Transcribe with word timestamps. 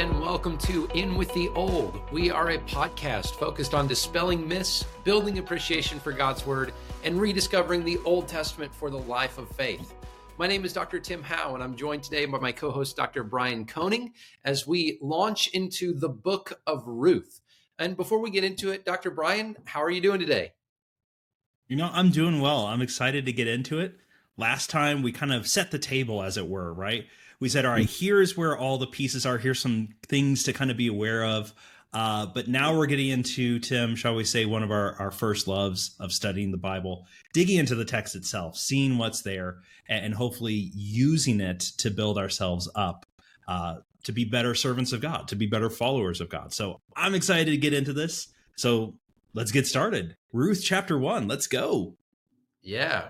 and 0.00 0.18
welcome 0.18 0.56
to 0.56 0.88
In 0.94 1.14
with 1.14 1.30
the 1.34 1.50
Old. 1.50 2.00
We 2.10 2.30
are 2.30 2.52
a 2.52 2.58
podcast 2.60 3.32
focused 3.32 3.74
on 3.74 3.86
dispelling 3.86 4.48
myths, 4.48 4.86
building 5.04 5.38
appreciation 5.38 6.00
for 6.00 6.10
God's 6.10 6.46
Word, 6.46 6.72
and 7.04 7.20
rediscovering 7.20 7.84
the 7.84 7.98
Old 8.06 8.26
Testament 8.26 8.74
for 8.74 8.88
the 8.88 8.98
life 8.98 9.36
of 9.36 9.50
faith. 9.50 9.92
My 10.38 10.46
name 10.46 10.64
is 10.64 10.72
Dr. 10.72 11.00
Tim 11.00 11.22
Howe, 11.22 11.52
and 11.52 11.62
I'm 11.62 11.76
joined 11.76 12.02
today 12.02 12.24
by 12.24 12.38
my 12.38 12.50
co 12.50 12.70
host, 12.70 12.96
Dr. 12.96 13.22
Brian 13.22 13.66
Koning, 13.66 14.14
as 14.42 14.66
we 14.66 14.96
launch 15.02 15.48
into 15.48 15.92
the 15.92 16.08
book 16.08 16.58
of 16.66 16.82
Ruth. 16.86 17.42
And 17.78 17.94
before 17.94 18.20
we 18.20 18.30
get 18.30 18.42
into 18.42 18.70
it, 18.70 18.86
Dr. 18.86 19.10
Brian, 19.10 19.54
how 19.66 19.82
are 19.82 19.90
you 19.90 20.00
doing 20.00 20.20
today? 20.20 20.54
You 21.68 21.76
know, 21.76 21.90
I'm 21.92 22.08
doing 22.08 22.40
well. 22.40 22.64
I'm 22.64 22.80
excited 22.80 23.26
to 23.26 23.34
get 23.34 23.48
into 23.48 23.78
it. 23.80 23.96
Last 24.38 24.70
time 24.70 25.02
we 25.02 25.12
kind 25.12 25.34
of 25.34 25.46
set 25.46 25.70
the 25.70 25.78
table, 25.78 26.22
as 26.22 26.38
it 26.38 26.48
were, 26.48 26.72
right? 26.72 27.04
We 27.40 27.48
said, 27.48 27.64
all 27.64 27.72
right, 27.72 27.86
mm. 27.86 28.00
here's 28.00 28.36
where 28.36 28.56
all 28.56 28.78
the 28.78 28.86
pieces 28.86 29.26
are. 29.26 29.38
Here's 29.38 29.58
some 29.58 29.88
things 30.06 30.44
to 30.44 30.52
kind 30.52 30.70
of 30.70 30.76
be 30.76 30.86
aware 30.86 31.24
of. 31.24 31.52
Uh, 31.92 32.26
but 32.26 32.46
now 32.46 32.76
we're 32.76 32.86
getting 32.86 33.08
into, 33.08 33.58
Tim, 33.58 33.96
shall 33.96 34.14
we 34.14 34.22
say, 34.22 34.44
one 34.44 34.62
of 34.62 34.70
our, 34.70 34.94
our 35.00 35.10
first 35.10 35.48
loves 35.48 35.96
of 35.98 36.12
studying 36.12 36.52
the 36.52 36.56
Bible, 36.56 37.06
digging 37.32 37.58
into 37.58 37.74
the 37.74 37.84
text 37.84 38.14
itself, 38.14 38.56
seeing 38.56 38.96
what's 38.96 39.22
there, 39.22 39.58
and, 39.88 40.04
and 40.04 40.14
hopefully 40.14 40.70
using 40.72 41.40
it 41.40 41.60
to 41.78 41.90
build 41.90 42.16
ourselves 42.16 42.70
up 42.76 43.06
uh, 43.48 43.76
to 44.04 44.12
be 44.12 44.24
better 44.24 44.54
servants 44.54 44.92
of 44.92 45.00
God, 45.00 45.26
to 45.28 45.36
be 45.36 45.46
better 45.46 45.68
followers 45.68 46.20
of 46.20 46.28
God. 46.28 46.52
So 46.52 46.80
I'm 46.94 47.14
excited 47.14 47.50
to 47.50 47.56
get 47.56 47.72
into 47.74 47.92
this. 47.92 48.28
So 48.56 48.94
let's 49.34 49.50
get 49.50 49.66
started. 49.66 50.16
Ruth 50.32 50.62
chapter 50.62 50.96
one, 50.96 51.26
let's 51.26 51.48
go. 51.48 51.96
Yeah. 52.62 53.08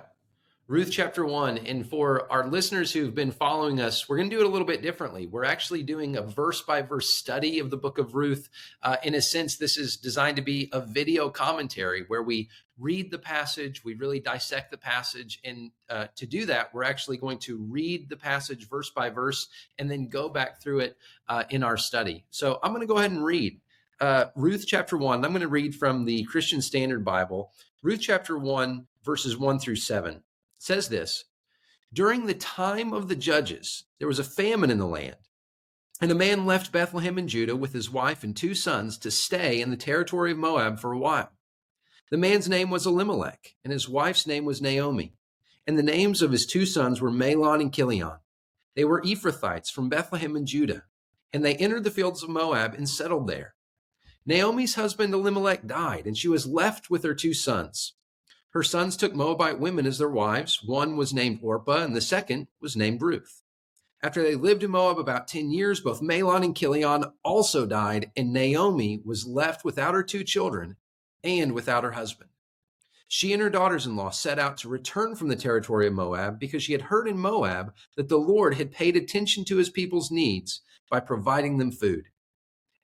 Ruth 0.71 0.93
chapter 0.93 1.27
1. 1.27 1.59
And 1.59 1.85
for 1.85 2.31
our 2.31 2.47
listeners 2.47 2.93
who've 2.93 3.13
been 3.13 3.33
following 3.33 3.81
us, 3.81 4.09
we're 4.09 4.19
going 4.19 4.31
to 4.31 4.37
do 4.37 4.41
it 4.41 4.47
a 4.47 4.49
little 4.49 4.69
bit 4.69 4.83
differently. 4.83 5.27
We're 5.27 5.43
actually 5.45 5.83
doing 5.83 6.17
a 6.17 6.23
verse 6.23 6.63
by 6.63 6.81
verse 6.83 7.13
study 7.13 7.59
of 7.59 7.71
the 7.71 7.77
book 7.77 7.99
of 7.99 8.15
Ruth. 8.15 8.49
Uh, 8.81 8.95
in 9.03 9.17
a 9.17 9.21
sense, 9.21 9.57
this 9.57 9.77
is 9.77 9.97
designed 9.97 10.37
to 10.37 10.43
be 10.43 10.69
a 10.73 10.81
video 10.81 11.29
commentary 11.29 12.05
where 12.07 12.23
we 12.23 12.51
read 12.79 13.11
the 13.11 13.19
passage, 13.19 13.85
we 13.85 13.95
really 13.95 14.21
dissect 14.21 14.71
the 14.71 14.79
passage. 14.79 15.41
And 15.43 15.73
uh, 15.89 16.07
to 16.15 16.25
do 16.25 16.47
that, 16.47 16.73
we're 16.73 16.85
actually 16.85 17.17
going 17.17 17.39
to 17.41 17.59
read 17.59 18.09
the 18.09 18.17
passage 18.17 18.69
verse 18.69 18.91
by 18.91 19.11
verse 19.11 19.49
and 19.77 19.91
then 19.91 20.09
go 20.09 20.29
back 20.29 20.63
through 20.63 20.81
it 20.81 20.97
uh, 21.29 21.43
in 21.51 21.65
our 21.65 21.77
study. 21.77 22.27
So 22.31 22.61
I'm 22.63 22.71
going 22.71 22.83
to 22.83 22.87
go 22.87 22.99
ahead 22.99 23.11
and 23.11 23.25
read. 23.25 23.61
Uh, 24.01 24.27
Ruth 24.37 24.67
chapter 24.69 24.97
1. 24.97 25.25
I'm 25.25 25.33
going 25.33 25.41
to 25.41 25.49
read 25.49 25.75
from 25.75 26.05
the 26.05 26.23
Christian 26.23 26.63
Standard 26.63 27.05
Bible, 27.05 27.51
Ruth 27.83 28.01
chapter 28.01 28.39
1, 28.39 28.87
verses 29.05 29.37
1 29.37 29.59
through 29.59 29.75
7 29.75 30.23
says 30.61 30.89
this 30.89 31.25
During 31.93 32.27
the 32.27 32.35
time 32.35 32.93
of 32.93 33.09
the 33.09 33.17
judges, 33.17 33.85
there 33.99 34.09
was 34.09 34.19
a 34.19 34.25
famine 34.25 34.71
in 34.71 34.79
the 34.79 34.87
land. 34.87 35.17
And 36.01 36.11
a 36.11 36.15
man 36.15 36.47
left 36.47 36.73
Bethlehem 36.73 37.19
in 37.19 37.29
Judah 37.29 37.57
with 37.57 37.73
his 37.73 37.91
wife 37.91 38.23
and 38.23 38.35
two 38.35 38.55
sons 38.55 38.97
to 38.99 39.11
stay 39.11 39.61
in 39.61 39.71
the 39.71 39.77
territory 39.77 40.33
of 40.33 40.39
Moab 40.39 40.79
for 40.79 40.93
a 40.93 40.99
while. 40.99 41.31
The 42.11 42.17
man's 42.17 42.49
name 42.49 42.71
was 42.71 42.87
Elimelech, 42.87 43.55
and 43.63 43.73
his 43.73 43.89
wife's 43.89 44.27
name 44.27 44.45
was 44.45 44.63
Naomi. 44.63 45.15
And 45.67 45.79
the 45.79 45.83
names 45.83 46.23
of 46.23 46.33
his 46.33 46.47
two 46.47 46.65
sons 46.65 47.01
were 47.01 47.11
Mahlon 47.11 47.61
and 47.61 47.73
Chilion. 47.73 48.19
They 48.75 48.85
were 48.85 49.03
Ephrathites 49.03 49.71
from 49.71 49.89
Bethlehem 49.89 50.37
in 50.37 50.47
Judah, 50.47 50.85
and 51.33 51.45
they 51.45 51.57
entered 51.57 51.85
the 51.85 51.91
fields 51.91 52.23
of 52.23 52.31
Moab 52.31 52.75
and 52.75 52.89
settled 52.89 53.27
there. 53.27 53.55
Naomi's 54.27 54.75
husband 54.75 55.13
Elimelech 55.13 55.67
died, 55.67 56.07
and 56.07 56.17
she 56.17 56.29
was 56.29 56.47
left 56.47 56.89
with 56.91 57.05
her 57.05 57.15
two 57.15 57.35
sons. 57.35 57.95
Her 58.53 58.65
sons 58.65 58.97
took 58.97 59.15
Moabite 59.15 59.61
women 59.61 59.87
as 59.87 59.99
their 59.99 60.09
wives. 60.09 60.61
One 60.65 60.97
was 60.97 61.15
named 61.15 61.39
Orpah, 61.41 61.85
and 61.85 61.95
the 61.95 62.01
second 62.01 62.49
was 62.61 62.77
named 62.77 63.01
Ruth. 63.01 63.43
After 64.03 64.23
they 64.23 64.35
lived 64.35 64.65
in 64.65 64.73
Moab 64.73 64.99
about 64.99 65.29
10 65.29 65.53
years, 65.53 65.81
both 65.81 66.01
Mahlon 66.03 66.45
and 66.45 66.57
Chilion 66.57 67.05
also 67.23 67.65
died, 67.65 68.11
and 68.17 68.33
Naomi 68.33 69.03
was 69.05 69.27
left 69.27 69.65
without 69.65 69.95
her 69.95 70.03
two 70.03 70.25
children 70.25 70.77
and 71.23 71.53
without 71.53 71.85
her 71.85 71.93
husband. 71.93 72.31
She 73.07 73.33
and 73.33 73.43
her 73.43 73.51
daughters 73.51 73.87
in 73.87 73.95
law 73.95 74.11
set 74.11 74.39
out 74.39 74.57
to 74.59 74.69
return 74.69 75.15
from 75.15 75.29
the 75.29 75.37
territory 75.37 75.87
of 75.87 75.93
Moab 75.93 76.41
because 76.41 76.63
she 76.63 76.73
had 76.73 76.83
heard 76.83 77.07
in 77.07 77.19
Moab 77.19 77.73
that 77.97 78.09
the 78.09 78.19
Lord 78.19 78.55
had 78.55 78.73
paid 78.73 78.97
attention 78.97 79.45
to 79.45 79.59
his 79.59 79.71
people's 79.71 80.11
needs 80.11 80.63
by 80.91 80.99
providing 80.99 81.59
them 81.59 81.71
food. 81.71 82.07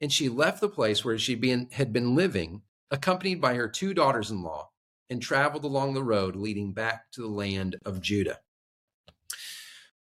And 0.01 0.13
she 0.13 0.29
left 0.29 0.61
the 0.61 0.69
place 0.69 1.05
where 1.05 1.19
she 1.19 1.67
had 1.73 1.93
been 1.93 2.15
living, 2.15 2.63
accompanied 2.91 3.41
by 3.41 3.55
her 3.55 3.69
two 3.69 3.95
daughters 3.95 4.31
in 4.31 4.43
law 4.43 4.71
and 5.11 5.23
traveled 5.23 5.65
along 5.65 5.95
the 5.95 6.03
road 6.03 6.37
leading 6.37 6.73
back 6.73 7.11
to 7.13 7.23
the 7.23 7.29
land 7.29 7.77
of 7.85 8.01
Judah. 8.01 8.41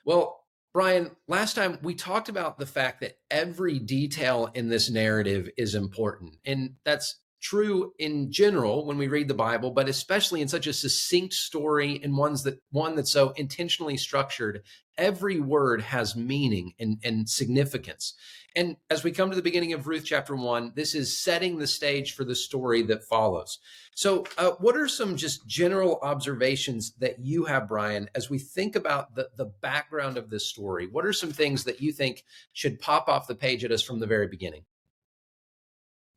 Well, 0.04 0.44
Brian, 0.72 1.10
last 1.26 1.54
time 1.54 1.78
we 1.82 1.94
talked 1.94 2.28
about 2.28 2.58
the 2.58 2.66
fact 2.66 3.00
that 3.00 3.18
every 3.30 3.78
detail 3.78 4.50
in 4.54 4.68
this 4.68 4.88
narrative 4.88 5.50
is 5.56 5.74
important. 5.74 6.36
And 6.44 6.74
that's 6.84 7.20
true 7.40 7.92
in 7.98 8.30
general 8.30 8.86
when 8.86 8.98
we 8.98 9.08
read 9.08 9.28
the 9.28 9.34
Bible, 9.34 9.70
but 9.70 9.88
especially 9.88 10.40
in 10.40 10.48
such 10.48 10.66
a 10.66 10.72
succinct 10.72 11.34
story 11.34 12.00
and 12.02 12.16
ones 12.16 12.42
that 12.42 12.60
one 12.70 12.94
that's 12.94 13.12
so 13.12 13.30
intentionally 13.30 13.96
structured, 13.96 14.62
every 14.98 15.40
word 15.40 15.80
has 15.80 16.14
meaning 16.14 16.74
and, 16.78 16.98
and 17.02 17.28
significance. 17.28 18.14
And 18.56 18.76
as 18.90 19.04
we 19.04 19.12
come 19.12 19.30
to 19.30 19.36
the 19.36 19.42
beginning 19.42 19.72
of 19.72 19.86
Ruth 19.86 20.04
chapter 20.04 20.34
one, 20.34 20.72
this 20.74 20.94
is 20.94 21.16
setting 21.16 21.56
the 21.56 21.66
stage 21.66 22.14
for 22.14 22.24
the 22.24 22.34
story 22.34 22.82
that 22.82 23.04
follows. 23.04 23.58
So, 23.94 24.26
uh, 24.38 24.52
what 24.58 24.76
are 24.76 24.88
some 24.88 25.16
just 25.16 25.46
general 25.46 25.98
observations 26.02 26.92
that 26.98 27.20
you 27.20 27.44
have, 27.44 27.68
Brian, 27.68 28.08
as 28.14 28.28
we 28.28 28.38
think 28.38 28.74
about 28.76 29.14
the, 29.14 29.28
the 29.36 29.52
background 29.62 30.16
of 30.16 30.30
this 30.30 30.48
story? 30.48 30.88
What 30.88 31.06
are 31.06 31.12
some 31.12 31.30
things 31.30 31.64
that 31.64 31.80
you 31.80 31.92
think 31.92 32.24
should 32.52 32.80
pop 32.80 33.08
off 33.08 33.28
the 33.28 33.34
page 33.34 33.64
at 33.64 33.72
us 33.72 33.82
from 33.82 34.00
the 34.00 34.06
very 34.06 34.26
beginning? 34.26 34.64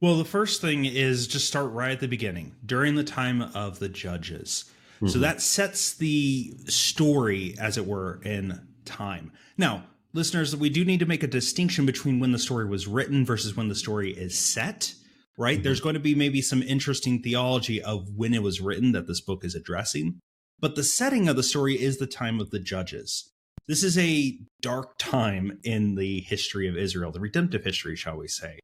Well, 0.03 0.17
the 0.17 0.25
first 0.25 0.59
thing 0.59 0.83
is 0.83 1.27
just 1.27 1.47
start 1.47 1.71
right 1.71 1.91
at 1.91 2.01
the 2.01 2.09
beginning, 2.09 2.57
during 2.65 2.95
the 2.95 3.05
time 3.05 3.41
of 3.41 3.79
the 3.79 3.87
judges. 3.87 4.65
Mm-hmm. 4.95 5.07
So 5.07 5.19
that 5.19 5.41
sets 5.41 5.93
the 5.93 6.53
story, 6.65 7.55
as 7.57 7.77
it 7.77 7.87
were, 7.87 8.19
in 8.25 8.67
time. 8.83 9.31
Now, 9.57 9.85
listeners, 10.11 10.57
we 10.57 10.69
do 10.69 10.83
need 10.83 10.99
to 10.99 11.05
make 11.05 11.23
a 11.23 11.27
distinction 11.27 11.85
between 11.85 12.19
when 12.19 12.33
the 12.33 12.37
story 12.37 12.65
was 12.65 12.85
written 12.85 13.25
versus 13.25 13.55
when 13.55 13.69
the 13.69 13.75
story 13.75 14.11
is 14.11 14.37
set, 14.37 14.93
right? 15.37 15.55
Mm-hmm. 15.55 15.63
There's 15.63 15.79
going 15.79 15.93
to 15.95 16.01
be 16.01 16.15
maybe 16.15 16.41
some 16.41 16.61
interesting 16.63 17.21
theology 17.21 17.81
of 17.81 18.09
when 18.13 18.33
it 18.33 18.43
was 18.43 18.59
written 18.59 18.91
that 18.91 19.07
this 19.07 19.21
book 19.21 19.45
is 19.45 19.55
addressing. 19.55 20.19
But 20.59 20.75
the 20.75 20.83
setting 20.83 21.29
of 21.29 21.37
the 21.37 21.43
story 21.43 21.81
is 21.81 21.97
the 21.97 22.07
time 22.07 22.41
of 22.41 22.49
the 22.49 22.59
judges. 22.59 23.31
This 23.69 23.85
is 23.85 23.97
a 23.97 24.37
dark 24.59 24.97
time 24.97 25.59
in 25.63 25.95
the 25.95 26.19
history 26.19 26.67
of 26.67 26.75
Israel, 26.75 27.13
the 27.13 27.21
redemptive 27.21 27.63
history, 27.63 27.95
shall 27.95 28.17
we 28.17 28.27
say. 28.27 28.59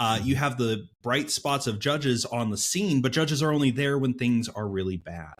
Uh, 0.00 0.18
you 0.20 0.34
have 0.34 0.58
the 0.58 0.88
bright 1.02 1.30
spots 1.30 1.68
of 1.68 1.78
judges 1.78 2.24
on 2.24 2.50
the 2.50 2.56
scene, 2.56 3.00
but 3.00 3.12
judges 3.12 3.42
are 3.42 3.52
only 3.52 3.70
there 3.70 3.96
when 3.98 4.14
things 4.14 4.48
are 4.48 4.66
really 4.66 4.96
bad, 4.96 5.34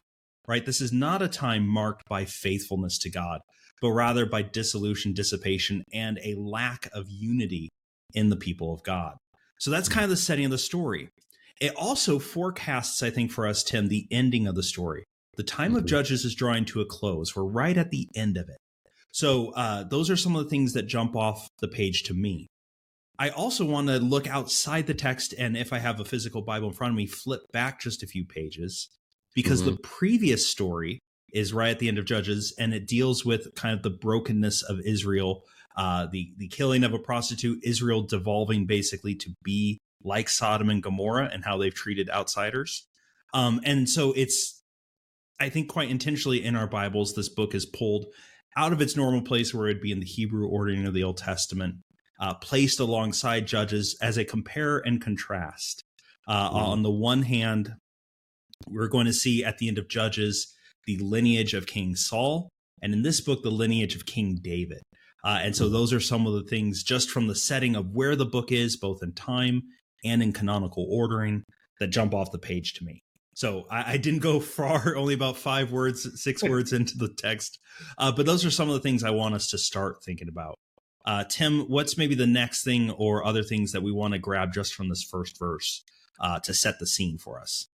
right? 0.47 0.65
This 0.65 0.79
is 0.79 0.93
not 0.93 1.21
a 1.21 1.27
time 1.27 1.67
marked 1.67 2.07
by 2.07 2.23
faithfulness 2.23 2.97
to 2.99 3.09
God 3.09 3.41
but 3.81 3.91
rather 3.91 4.25
by 4.25 4.43
dissolution, 4.43 5.11
dissipation, 5.11 5.83
and 5.91 6.19
a 6.23 6.35
lack 6.35 6.87
of 6.93 7.09
unity 7.09 7.69
in 8.13 8.29
the 8.29 8.35
people 8.35 8.73
of 8.73 8.83
God. 8.83 9.15
So 9.59 9.71
that's 9.71 9.89
kind 9.89 10.03
of 10.03 10.09
the 10.09 10.17
setting 10.17 10.45
of 10.45 10.51
the 10.51 10.57
story. 10.57 11.09
It 11.59 11.75
also 11.75 12.19
forecasts, 12.19 13.03
I 13.03 13.09
think, 13.09 13.31
for 13.31 13.47
us, 13.47 13.63
Tim, 13.63 13.87
the 13.87 14.07
ending 14.11 14.47
of 14.47 14.55
the 14.55 14.63
story. 14.63 15.03
The 15.37 15.43
time 15.43 15.71
mm-hmm. 15.71 15.77
of 15.77 15.85
Judges 15.85 16.25
is 16.25 16.35
drawing 16.35 16.65
to 16.65 16.81
a 16.81 16.85
close. 16.85 17.35
We're 17.35 17.43
right 17.43 17.77
at 17.77 17.91
the 17.91 18.07
end 18.15 18.37
of 18.37 18.49
it. 18.49 18.57
So 19.11 19.51
uh, 19.51 19.83
those 19.83 20.09
are 20.09 20.15
some 20.15 20.35
of 20.35 20.43
the 20.43 20.49
things 20.49 20.73
that 20.73 20.83
jump 20.83 21.15
off 21.15 21.47
the 21.59 21.67
page 21.67 22.03
to 22.03 22.13
me. 22.13 22.47
I 23.21 23.29
also 23.29 23.65
want 23.65 23.87
to 23.87 23.99
look 23.99 24.27
outside 24.27 24.87
the 24.87 24.95
text, 24.95 25.35
and 25.37 25.55
if 25.55 25.71
I 25.71 25.77
have 25.77 25.99
a 25.99 26.05
physical 26.05 26.41
Bible 26.41 26.69
in 26.69 26.73
front 26.73 26.93
of 26.93 26.97
me, 26.97 27.05
flip 27.05 27.41
back 27.51 27.79
just 27.79 28.01
a 28.01 28.07
few 28.07 28.25
pages 28.25 28.89
because 29.35 29.61
mm-hmm. 29.61 29.75
the 29.75 29.77
previous 29.77 30.49
story 30.49 30.97
is 31.31 31.53
right 31.53 31.69
at 31.69 31.77
the 31.77 31.87
end 31.87 31.99
of 31.99 32.05
Judges, 32.05 32.51
and 32.57 32.73
it 32.73 32.87
deals 32.87 33.23
with 33.23 33.53
kind 33.53 33.75
of 33.75 33.83
the 33.83 33.91
brokenness 33.91 34.63
of 34.63 34.79
Israel, 34.83 35.43
uh, 35.77 36.07
the 36.11 36.33
the 36.39 36.47
killing 36.47 36.83
of 36.83 36.95
a 36.95 36.97
prostitute, 36.97 37.59
Israel 37.63 38.01
devolving 38.01 38.65
basically 38.65 39.13
to 39.13 39.29
be 39.43 39.77
like 40.03 40.27
Sodom 40.27 40.71
and 40.71 40.81
Gomorrah, 40.81 41.29
and 41.31 41.45
how 41.45 41.59
they've 41.59 41.75
treated 41.75 42.09
outsiders. 42.09 42.87
Um, 43.35 43.61
and 43.63 43.87
so 43.87 44.13
it's, 44.13 44.63
I 45.39 45.49
think, 45.49 45.69
quite 45.69 45.91
intentionally 45.91 46.43
in 46.43 46.55
our 46.55 46.65
Bibles, 46.65 47.13
this 47.13 47.29
book 47.29 47.53
is 47.53 47.67
pulled 47.67 48.07
out 48.57 48.73
of 48.73 48.81
its 48.81 48.97
normal 48.97 49.21
place 49.21 49.53
where 49.53 49.67
it'd 49.67 49.79
be 49.79 49.91
in 49.91 49.99
the 49.99 50.07
Hebrew 50.07 50.47
ordering 50.47 50.87
of 50.87 50.95
the 50.95 51.03
Old 51.03 51.17
Testament, 51.17 51.75
uh, 52.21 52.35
placed 52.35 52.79
alongside 52.79 53.47
Judges 53.47 53.97
as 54.01 54.17
a 54.17 54.23
compare 54.23 54.77
and 54.77 55.01
contrast. 55.01 55.83
Uh, 56.27 56.49
mm. 56.49 56.53
On 56.53 56.83
the 56.83 56.91
one 56.91 57.23
hand, 57.23 57.73
we're 58.67 58.87
going 58.87 59.07
to 59.07 59.13
see 59.13 59.43
at 59.43 59.57
the 59.57 59.67
end 59.67 59.79
of 59.79 59.89
Judges 59.89 60.55
the 60.85 60.97
lineage 60.99 61.53
of 61.53 61.67
King 61.67 61.95
Saul, 61.95 62.49
and 62.81 62.93
in 62.93 63.01
this 63.01 63.21
book, 63.21 63.43
the 63.43 63.51
lineage 63.51 63.95
of 63.95 64.05
King 64.05 64.39
David. 64.41 64.81
Uh, 65.23 65.39
and 65.41 65.55
so 65.55 65.69
those 65.69 65.93
are 65.93 65.99
some 65.99 66.25
of 66.25 66.33
the 66.33 66.43
things 66.43 66.83
just 66.83 67.09
from 67.09 67.27
the 67.27 67.35
setting 67.35 67.75
of 67.75 67.91
where 67.93 68.15
the 68.15 68.25
book 68.25 68.51
is, 68.51 68.77
both 68.77 69.03
in 69.03 69.13
time 69.13 69.61
and 70.03 70.23
in 70.23 70.33
canonical 70.33 70.87
ordering, 70.89 71.43
that 71.79 71.87
jump 71.87 72.13
off 72.13 72.31
the 72.31 72.39
page 72.39 72.73
to 72.73 72.83
me. 72.83 73.01
So 73.35 73.65
I, 73.69 73.93
I 73.93 73.97
didn't 73.97 74.19
go 74.19 74.39
far, 74.39 74.95
only 74.95 75.13
about 75.13 75.37
five 75.37 75.71
words, 75.71 76.07
six 76.21 76.43
words 76.47 76.73
into 76.73 76.97
the 76.97 77.09
text. 77.17 77.59
Uh, 77.97 78.11
but 78.11 78.25
those 78.25 78.45
are 78.45 78.51
some 78.51 78.69
of 78.69 78.73
the 78.73 78.81
things 78.81 79.03
I 79.03 79.11
want 79.11 79.35
us 79.35 79.49
to 79.49 79.57
start 79.57 80.03
thinking 80.03 80.27
about. 80.27 80.55
Uh, 81.05 81.23
Tim, 81.23 81.61
what's 81.61 81.97
maybe 81.97 82.15
the 82.15 82.27
next 82.27 82.63
thing 82.63 82.91
or 82.91 83.25
other 83.25 83.43
things 83.43 83.71
that 83.71 83.81
we 83.81 83.91
want 83.91 84.13
to 84.13 84.19
grab 84.19 84.53
just 84.53 84.73
from 84.73 84.89
this 84.89 85.03
first 85.03 85.39
verse 85.39 85.83
uh, 86.19 86.39
to 86.41 86.53
set 86.53 86.79
the 86.79 86.87
scene 86.87 87.17
for 87.17 87.39
us? 87.39 87.67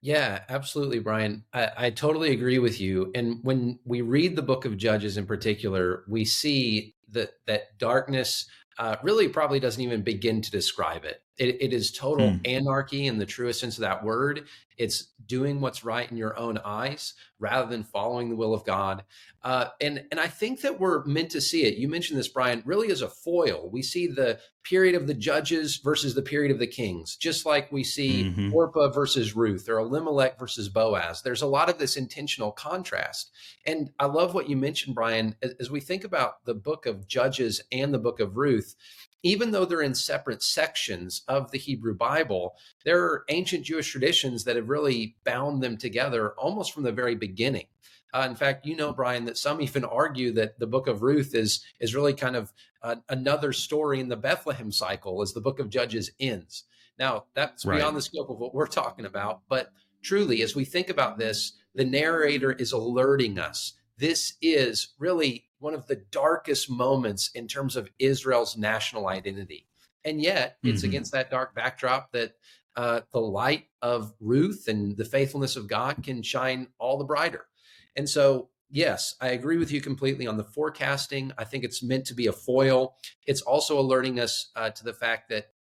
Yeah, 0.00 0.40
absolutely, 0.48 0.98
Brian. 0.98 1.44
I, 1.52 1.70
I, 1.76 1.90
totally 1.90 2.32
agree 2.32 2.58
with 2.58 2.80
you. 2.80 3.12
And 3.14 3.38
when 3.42 3.78
we 3.84 4.00
read 4.00 4.34
the 4.34 4.42
book 4.42 4.64
of 4.64 4.76
Judges 4.76 5.16
in 5.16 5.26
particular, 5.26 6.02
we 6.08 6.24
see 6.24 6.96
that 7.10 7.34
that 7.46 7.78
darkness 7.78 8.46
uh, 8.78 8.96
really 9.04 9.28
probably 9.28 9.60
doesn't 9.60 9.82
even 9.82 10.02
begin 10.02 10.42
to 10.42 10.50
describe 10.50 11.04
it. 11.04 11.22
It, 11.42 11.56
it 11.60 11.72
is 11.72 11.90
total 11.90 12.30
hmm. 12.30 12.38
anarchy 12.44 13.08
in 13.08 13.18
the 13.18 13.26
truest 13.26 13.58
sense 13.58 13.76
of 13.76 13.80
that 13.80 14.04
word. 14.04 14.46
It's 14.78 15.08
doing 15.26 15.60
what's 15.60 15.84
right 15.84 16.08
in 16.08 16.16
your 16.16 16.38
own 16.38 16.58
eyes 16.64 17.14
rather 17.40 17.68
than 17.68 17.82
following 17.82 18.28
the 18.28 18.36
will 18.36 18.54
of 18.54 18.64
God. 18.64 19.02
Uh, 19.42 19.66
and 19.80 20.04
and 20.12 20.20
I 20.20 20.28
think 20.28 20.60
that 20.60 20.78
we're 20.78 21.04
meant 21.04 21.30
to 21.32 21.40
see 21.40 21.64
it. 21.64 21.76
You 21.76 21.88
mentioned 21.88 22.18
this, 22.18 22.28
Brian, 22.28 22.62
really 22.64 22.92
as 22.92 23.02
a 23.02 23.08
foil. 23.08 23.68
We 23.72 23.82
see 23.82 24.06
the 24.06 24.38
period 24.62 24.94
of 24.94 25.08
the 25.08 25.14
judges 25.14 25.78
versus 25.78 26.14
the 26.14 26.22
period 26.22 26.52
of 26.52 26.60
the 26.60 26.66
kings, 26.66 27.16
just 27.16 27.44
like 27.44 27.72
we 27.72 27.82
see 27.82 28.24
mm-hmm. 28.24 28.54
Orpah 28.54 28.90
versus 28.90 29.34
Ruth 29.34 29.68
or 29.68 29.78
Elimelech 29.78 30.38
versus 30.38 30.68
Boaz. 30.68 31.22
There's 31.22 31.42
a 31.42 31.46
lot 31.46 31.68
of 31.68 31.78
this 31.78 31.96
intentional 31.96 32.52
contrast. 32.52 33.32
And 33.66 33.90
I 33.98 34.06
love 34.06 34.32
what 34.32 34.48
you 34.48 34.56
mentioned, 34.56 34.94
Brian, 34.94 35.34
as, 35.42 35.54
as 35.58 35.70
we 35.72 35.80
think 35.80 36.04
about 36.04 36.44
the 36.44 36.54
book 36.54 36.86
of 36.86 37.08
Judges 37.08 37.60
and 37.72 37.92
the 37.92 37.98
book 37.98 38.20
of 38.20 38.36
Ruth 38.36 38.76
even 39.22 39.50
though 39.50 39.64
they're 39.64 39.82
in 39.82 39.94
separate 39.94 40.42
sections 40.42 41.22
of 41.28 41.50
the 41.50 41.58
Hebrew 41.58 41.94
Bible, 41.94 42.54
there 42.84 43.02
are 43.02 43.24
ancient 43.28 43.64
Jewish 43.64 43.90
traditions 43.90 44.44
that 44.44 44.56
have 44.56 44.68
really 44.68 45.16
bound 45.24 45.62
them 45.62 45.76
together 45.76 46.32
almost 46.32 46.72
from 46.72 46.82
the 46.82 46.92
very 46.92 47.14
beginning. 47.14 47.66
Uh, 48.14 48.26
in 48.28 48.36
fact, 48.36 48.66
you 48.66 48.76
know, 48.76 48.92
Brian, 48.92 49.24
that 49.24 49.38
some 49.38 49.62
even 49.62 49.84
argue 49.84 50.32
that 50.32 50.58
the 50.58 50.66
book 50.66 50.86
of 50.86 51.02
Ruth 51.02 51.34
is 51.34 51.64
is 51.80 51.94
really 51.94 52.12
kind 52.12 52.36
of 52.36 52.52
uh, 52.82 52.96
another 53.08 53.52
story 53.52 54.00
in 54.00 54.08
the 54.08 54.16
Bethlehem 54.16 54.70
cycle 54.70 55.22
as 55.22 55.32
the 55.32 55.40
book 55.40 55.58
of 55.58 55.70
Judges 55.70 56.10
ends. 56.20 56.64
Now, 56.98 57.24
that's 57.34 57.64
right. 57.64 57.78
beyond 57.78 57.96
the 57.96 58.02
scope 58.02 58.28
of 58.28 58.38
what 58.38 58.54
we're 58.54 58.66
talking 58.66 59.06
about, 59.06 59.40
but 59.48 59.72
truly, 60.02 60.42
as 60.42 60.54
we 60.54 60.64
think 60.64 60.90
about 60.90 61.16
this, 61.16 61.52
the 61.74 61.84
narrator 61.84 62.52
is 62.52 62.72
alerting 62.72 63.38
us. 63.38 63.72
This 64.02 64.34
is 64.42 64.94
really 64.98 65.44
one 65.60 65.74
of 65.74 65.86
the 65.86 66.02
darkest 66.10 66.68
moments 66.68 67.30
in 67.36 67.46
terms 67.46 67.76
of 67.76 67.88
Israel's 68.00 68.56
national 68.56 69.06
identity. 69.06 69.68
And 70.04 70.20
yet, 70.20 70.56
it's 70.64 70.80
mm-hmm. 70.80 70.88
against 70.88 71.12
that 71.12 71.30
dark 71.30 71.54
backdrop 71.54 72.10
that 72.10 72.32
uh, 72.74 73.02
the 73.12 73.20
light 73.20 73.66
of 73.80 74.12
Ruth 74.18 74.66
and 74.66 74.96
the 74.96 75.04
faithfulness 75.04 75.54
of 75.54 75.68
God 75.68 76.02
can 76.02 76.20
shine 76.20 76.66
all 76.80 76.98
the 76.98 77.04
brighter. 77.04 77.46
And 77.94 78.08
so, 78.08 78.48
yes, 78.72 79.14
I 79.20 79.28
agree 79.28 79.56
with 79.56 79.70
you 79.70 79.80
completely 79.80 80.26
on 80.26 80.36
the 80.36 80.42
forecasting. 80.42 81.30
I 81.38 81.44
think 81.44 81.62
it's 81.62 81.80
meant 81.80 82.04
to 82.06 82.14
be 82.14 82.26
a 82.26 82.32
foil. 82.32 82.96
It's 83.28 83.42
also 83.42 83.78
alerting 83.78 84.18
us 84.18 84.50
uh, 84.56 84.70
to 84.70 84.82
the 84.82 84.94
fact 84.94 85.28
that 85.28 85.52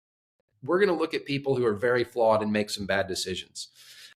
we're 0.63 0.79
going 0.79 0.89
to 0.89 0.99
look 0.99 1.13
at 1.13 1.25
people 1.25 1.55
who 1.55 1.65
are 1.67 1.75
very 1.75 2.03
flawed 2.03 2.41
and 2.41 2.51
make 2.51 2.71
some 2.71 2.87
bad 2.87 3.07
decisions. 3.07 3.67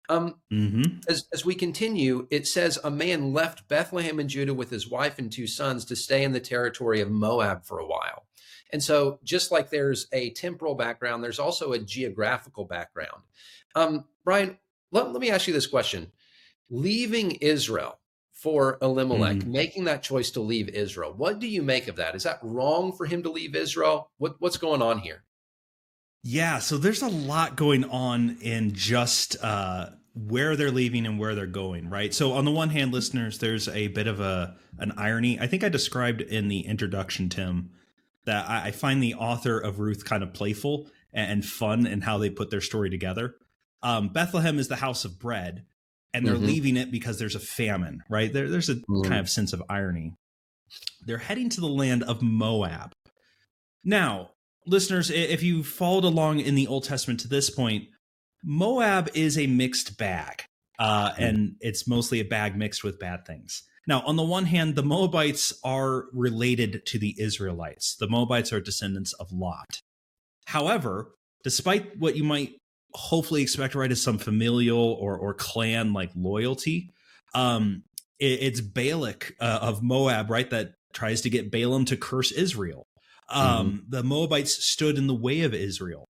Um, 0.09 0.35
mm-hmm. 0.51 0.99
as, 1.07 1.27
as 1.33 1.45
we 1.45 1.55
continue, 1.55 2.27
it 2.29 2.47
says 2.47 2.77
a 2.83 2.91
man 2.91 3.33
left 3.33 3.67
Bethlehem 3.67 4.19
in 4.19 4.27
Judah 4.27 4.53
with 4.53 4.69
his 4.69 4.89
wife 4.89 5.17
and 5.17 5.31
two 5.31 5.47
sons 5.47 5.85
to 5.85 5.95
stay 5.95 6.23
in 6.23 6.31
the 6.31 6.39
territory 6.39 7.01
of 7.01 7.09
Moab 7.09 7.65
for 7.65 7.79
a 7.79 7.87
while. 7.87 8.25
And 8.71 8.83
so, 8.83 9.19
just 9.23 9.51
like 9.51 9.69
there's 9.69 10.07
a 10.11 10.31
temporal 10.31 10.75
background, 10.75 11.23
there's 11.23 11.39
also 11.39 11.71
a 11.71 11.79
geographical 11.79 12.65
background. 12.65 13.21
Um, 13.75 14.05
Brian, 14.23 14.57
let, 14.91 15.11
let 15.11 15.21
me 15.21 15.29
ask 15.29 15.47
you 15.47 15.53
this 15.53 15.67
question 15.67 16.11
Leaving 16.69 17.31
Israel 17.31 17.99
for 18.33 18.77
Elimelech, 18.81 19.37
mm-hmm. 19.37 19.51
making 19.51 19.83
that 19.85 20.03
choice 20.03 20.29
to 20.31 20.41
leave 20.41 20.69
Israel, 20.69 21.13
what 21.15 21.39
do 21.39 21.47
you 21.47 21.61
make 21.61 21.87
of 21.87 21.95
that? 21.95 22.15
Is 22.15 22.23
that 22.23 22.39
wrong 22.43 22.91
for 22.91 23.05
him 23.05 23.23
to 23.23 23.31
leave 23.31 23.55
Israel? 23.55 24.11
What, 24.17 24.35
what's 24.39 24.57
going 24.57 24.81
on 24.81 24.99
here? 24.99 25.23
Yeah, 26.27 26.57
so 26.57 26.79
there's 26.79 27.03
a 27.03 27.07
lot 27.07 27.55
going 27.55 27.83
on 27.83 28.37
in 28.41 28.73
just 28.73 29.37
uh, 29.43 29.91
where 30.15 30.55
they're 30.55 30.71
leaving 30.71 31.05
and 31.05 31.19
where 31.19 31.35
they're 31.35 31.45
going, 31.45 31.87
right? 31.87 32.11
So 32.11 32.33
on 32.33 32.45
the 32.45 32.51
one 32.51 32.71
hand, 32.71 32.91
listeners, 32.91 33.37
there's 33.37 33.67
a 33.67 33.89
bit 33.89 34.07
of 34.07 34.19
a 34.19 34.55
an 34.79 34.93
irony. 34.97 35.39
I 35.39 35.45
think 35.45 35.63
I 35.63 35.69
described 35.69 36.21
in 36.21 36.47
the 36.47 36.61
introduction, 36.61 37.29
Tim, 37.29 37.69
that 38.25 38.49
I, 38.49 38.69
I 38.69 38.71
find 38.71 39.03
the 39.03 39.13
author 39.13 39.59
of 39.59 39.79
Ruth 39.79 40.03
kind 40.03 40.23
of 40.23 40.33
playful 40.33 40.89
and, 41.13 41.45
fun 41.45 41.85
in 41.85 42.01
how 42.01 42.17
they 42.17 42.31
put 42.31 42.49
their 42.49 42.59
story 42.59 42.89
together. 42.89 43.35
Um, 43.83 44.09
Bethlehem 44.09 44.57
is 44.57 44.67
the 44.67 44.77
house 44.77 45.05
of 45.05 45.19
bread, 45.19 45.65
and 46.11 46.25
they're 46.25 46.33
mm-hmm. 46.33 46.47
leaving 46.47 46.75
it 46.75 46.91
because 46.91 47.19
there's 47.19 47.35
a 47.35 47.39
famine, 47.39 48.01
right? 48.09 48.33
There, 48.33 48.49
there's 48.49 48.69
a 48.69 48.75
mm-hmm. 48.75 49.03
kind 49.03 49.19
of 49.19 49.29
sense 49.29 49.53
of 49.53 49.61
irony. 49.69 50.15
They're 51.05 51.19
heading 51.19 51.49
to 51.49 51.61
the 51.61 51.67
land 51.67 52.01
of 52.01 52.23
Moab. 52.23 52.95
Now, 53.83 54.31
listeners, 54.65 55.09
if 55.09 55.43
you 55.43 55.63
followed 55.63 56.03
along 56.03 56.39
in 56.39 56.55
the 56.55 56.67
Old 56.67 56.83
Testament 56.83 57.19
to 57.21 57.27
this 57.27 57.49
point, 57.49 57.85
Moab 58.43 59.09
is 59.13 59.37
a 59.37 59.47
mixed 59.47 59.97
bag, 59.97 60.43
uh, 60.79 61.13
hmm. 61.13 61.23
and 61.23 61.55
it's 61.61 61.87
mostly 61.87 62.19
a 62.19 62.25
bag 62.25 62.55
mixed 62.55 62.83
with 62.83 62.99
bad 62.99 63.25
things. 63.25 63.63
Now, 63.87 64.01
on 64.01 64.15
the 64.15 64.23
one 64.23 64.45
hand, 64.45 64.75
the 64.75 64.83
Moabites 64.83 65.53
are 65.63 66.05
related 66.11 66.85
to 66.87 66.99
the 66.99 67.15
Israelites. 67.19 67.95
The 67.95 68.07
Moabites 68.07 68.51
are 68.51 68.59
descendants 68.59 69.13
of 69.13 69.31
Lot. 69.31 69.81
However, 70.45 71.11
despite 71.43 71.97
what 71.99 72.15
you 72.15 72.23
might 72.23 72.57
hopefully 72.93 73.43
expect, 73.43 73.75
right, 73.75 73.91
as 73.91 74.01
some 74.01 74.17
familial 74.17 74.93
or, 74.93 75.17
or 75.17 75.33
clan 75.33 75.93
like 75.93 76.11
loyalty, 76.15 76.91
um, 77.35 77.83
it, 78.19 78.39
it's 78.41 78.61
Balak 78.61 79.35
uh, 79.39 79.59
of 79.61 79.83
Moab, 79.83 80.31
right, 80.31 80.49
that 80.49 80.73
tries 80.93 81.21
to 81.21 81.29
get 81.29 81.51
Balaam 81.51 81.85
to 81.85 81.97
curse 81.97 82.31
Israel. 82.31 82.87
Um, 83.29 83.67
mm-hmm. 83.67 83.89
The 83.89 84.03
Moabites 84.03 84.63
stood 84.65 84.97
in 84.97 85.07
the 85.07 85.15
way 85.15 85.41
of 85.41 85.53
Israel. 85.53 86.05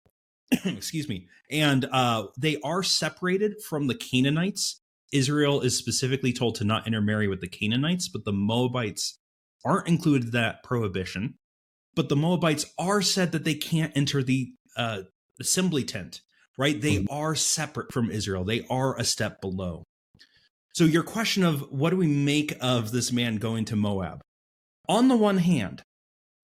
Excuse 0.64 1.08
me. 1.08 1.28
And 1.50 1.86
uh, 1.90 2.26
they 2.38 2.58
are 2.64 2.82
separated 2.82 3.54
from 3.68 3.86
the 3.86 3.94
Canaanites. 3.94 4.80
Israel 5.12 5.60
is 5.60 5.76
specifically 5.76 6.32
told 6.32 6.54
to 6.56 6.64
not 6.64 6.86
intermarry 6.86 7.28
with 7.28 7.40
the 7.40 7.48
Canaanites, 7.48 8.08
but 8.08 8.24
the 8.24 8.32
Moabites 8.32 9.18
aren't 9.64 9.88
included 9.88 10.26
in 10.26 10.30
that 10.32 10.62
prohibition. 10.62 11.34
But 11.94 12.08
the 12.08 12.16
Moabites 12.16 12.66
are 12.78 13.02
said 13.02 13.32
that 13.32 13.44
they 13.44 13.54
can't 13.54 13.92
enter 13.94 14.22
the 14.22 14.52
uh, 14.76 15.02
assembly 15.38 15.84
tent, 15.84 16.22
right? 16.56 16.80
They 16.80 16.96
mm-hmm. 16.96 17.12
are 17.14 17.34
separate 17.34 17.92
from 17.92 18.10
Israel, 18.10 18.44
they 18.44 18.66
are 18.70 18.98
a 18.98 19.04
step 19.04 19.40
below. 19.40 19.84
So, 20.74 20.84
your 20.84 21.02
question 21.02 21.44
of 21.44 21.70
what 21.70 21.90
do 21.90 21.96
we 21.96 22.06
make 22.06 22.56
of 22.60 22.92
this 22.92 23.12
man 23.12 23.36
going 23.36 23.66
to 23.66 23.76
Moab? 23.76 24.22
On 24.88 25.08
the 25.08 25.16
one 25.16 25.38
hand, 25.38 25.82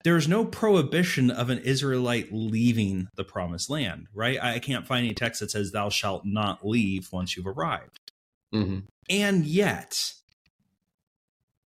there 0.03 0.15
is 0.15 0.27
no 0.27 0.45
prohibition 0.45 1.29
of 1.29 1.49
an 1.49 1.59
Israelite 1.59 2.29
leaving 2.31 3.09
the 3.15 3.23
promised 3.23 3.69
land, 3.69 4.07
right? 4.13 4.41
I 4.41 4.59
can't 4.59 4.87
find 4.87 5.05
any 5.05 5.13
text 5.13 5.41
that 5.41 5.51
says, 5.51 5.71
Thou 5.71 5.89
shalt 5.89 6.25
not 6.25 6.65
leave 6.65 7.09
once 7.11 7.35
you've 7.35 7.47
arrived. 7.47 8.11
Mm-hmm. 8.53 8.79
And 9.09 9.45
yet, 9.45 10.13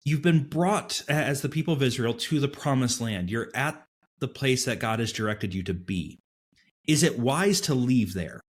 you've 0.03 0.21
been 0.21 0.43
brought 0.43 1.03
as 1.07 1.41
the 1.41 1.49
people 1.49 1.73
of 1.73 1.81
Israel 1.81 2.13
to 2.13 2.39
the 2.39 2.47
promised 2.47 2.99
land. 2.99 3.29
You're 3.29 3.51
at 3.55 3.83
the 4.19 4.27
place 4.27 4.65
that 4.65 4.79
God 4.79 4.99
has 4.99 5.13
directed 5.13 5.53
you 5.53 5.63
to 5.63 5.73
be. 5.73 6.19
Is 6.87 7.03
it 7.03 7.19
wise 7.19 7.61
to 7.61 7.73
leave 7.73 8.13
there? 8.13 8.41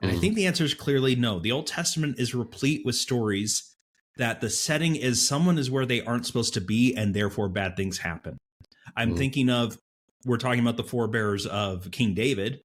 And 0.00 0.10
mm-hmm. 0.10 0.18
I 0.18 0.20
think 0.20 0.34
the 0.36 0.46
answer 0.46 0.64
is 0.64 0.74
clearly 0.74 1.16
no. 1.16 1.40
The 1.40 1.52
Old 1.52 1.66
Testament 1.66 2.18
is 2.18 2.34
replete 2.34 2.86
with 2.86 2.94
stories 2.94 3.74
that 4.16 4.40
the 4.40 4.50
setting 4.50 4.96
is 4.96 5.26
someone 5.26 5.58
is 5.58 5.70
where 5.70 5.86
they 5.86 6.02
aren't 6.02 6.26
supposed 6.26 6.54
to 6.54 6.60
be, 6.60 6.94
and 6.94 7.14
therefore 7.14 7.48
bad 7.48 7.76
things 7.76 7.98
happen. 7.98 8.36
I'm 8.96 9.14
mm. 9.14 9.18
thinking 9.18 9.50
of 9.50 9.78
we're 10.24 10.38
talking 10.38 10.60
about 10.60 10.76
the 10.76 10.84
forebears 10.84 11.46
of 11.46 11.90
King 11.90 12.14
David. 12.14 12.60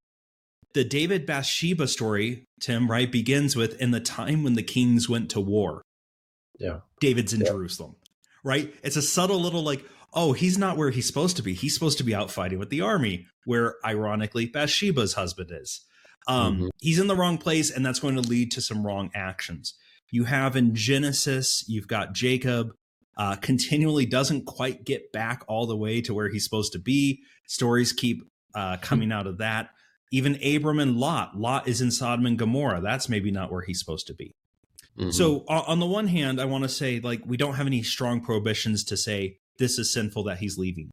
The 0.74 0.84
David 0.84 1.26
Bathsheba 1.26 1.88
story, 1.88 2.48
Tim, 2.60 2.92
right, 2.92 3.10
begins 3.10 3.56
with 3.56 3.80
in 3.82 3.92
the 3.92 4.02
time 4.02 4.44
when 4.44 4.56
the 4.56 4.64
kings 4.64 5.08
went 5.08 5.30
to 5.32 5.40
war. 5.40 5.82
Yeah. 6.60 6.80
David's 7.00 7.34
in 7.34 7.42
yeah. 7.42 7.52
Jerusalem. 7.52 7.96
Right? 8.44 8.74
It's 8.84 8.98
a 8.98 9.02
subtle 9.02 9.40
little 9.40 9.64
like, 9.64 9.86
oh, 10.14 10.34
he's 10.34 10.58
not 10.58 10.78
where 10.78 10.92
he's 10.92 11.08
supposed 11.08 11.38
to 11.38 11.44
be. 11.44 11.54
He's 11.54 11.74
supposed 11.74 11.98
to 12.00 12.04
be 12.04 12.14
out 12.14 12.30
fighting 12.30 12.60
with 12.60 12.70
the 12.70 12.82
army, 12.82 13.28
where 13.46 13.76
ironically 13.86 14.48
Bathsheba's 14.48 15.14
husband 15.14 15.50
is. 15.52 15.82
Um, 16.28 16.56
mm-hmm. 16.56 16.68
He's 16.80 17.00
in 17.00 17.08
the 17.08 17.16
wrong 17.16 17.38
place, 17.38 17.72
and 17.72 17.86
that's 17.86 18.00
going 18.00 18.16
to 18.16 18.22
lead 18.22 18.52
to 18.52 18.62
some 18.62 18.86
wrong 18.86 19.12
actions. 19.14 19.76
You 20.12 20.26
have 20.26 20.56
in 20.56 20.76
Genesis, 20.76 21.64
you've 21.68 21.88
got 21.88 22.14
Jacob 22.14 22.72
uh, 23.18 23.36
continually 23.38 24.06
doesn't 24.06 24.46
quite 24.46 24.86
get 24.86 25.12
back 25.12 25.44
all 25.48 25.66
the 25.66 25.78
way 25.78 26.02
to 26.02 26.14
where 26.14 26.30
he's 26.30 26.44
supposed 26.44 26.74
to 26.74 26.80
be. 26.80 27.22
Stories 27.48 27.94
keep 27.94 28.24
uh, 28.54 28.78
coming 28.78 29.12
out 29.12 29.28
of 29.28 29.38
that. 29.38 29.70
Even 30.12 30.40
Abram 30.44 30.80
and 30.80 30.98
Lot. 30.98 31.38
Lot 31.38 31.68
is 31.68 31.82
in 31.82 31.92
Sodom 31.92 32.26
and 32.26 32.38
Gomorrah. 32.38 32.82
That's 32.82 33.10
maybe 33.10 33.32
not 33.32 33.52
where 33.52 33.62
he's 33.62 33.80
supposed 33.80 34.08
to 34.08 34.14
be. 34.14 34.32
Mm-hmm. 34.98 35.12
So, 35.12 35.44
on 35.48 35.80
the 35.80 35.86
one 35.86 36.08
hand, 36.08 36.40
I 36.40 36.46
want 36.46 36.64
to 36.64 36.70
say, 36.70 37.02
like, 37.02 37.22
we 37.26 37.36
don't 37.36 37.56
have 37.56 37.68
any 37.68 37.84
strong 37.84 38.22
prohibitions 38.22 38.86
to 38.86 38.98
say 38.98 39.40
this 39.60 39.78
is 39.78 39.92
sinful 39.92 40.24
that 40.24 40.38
he's 40.38 40.58
leaving. 40.58 40.90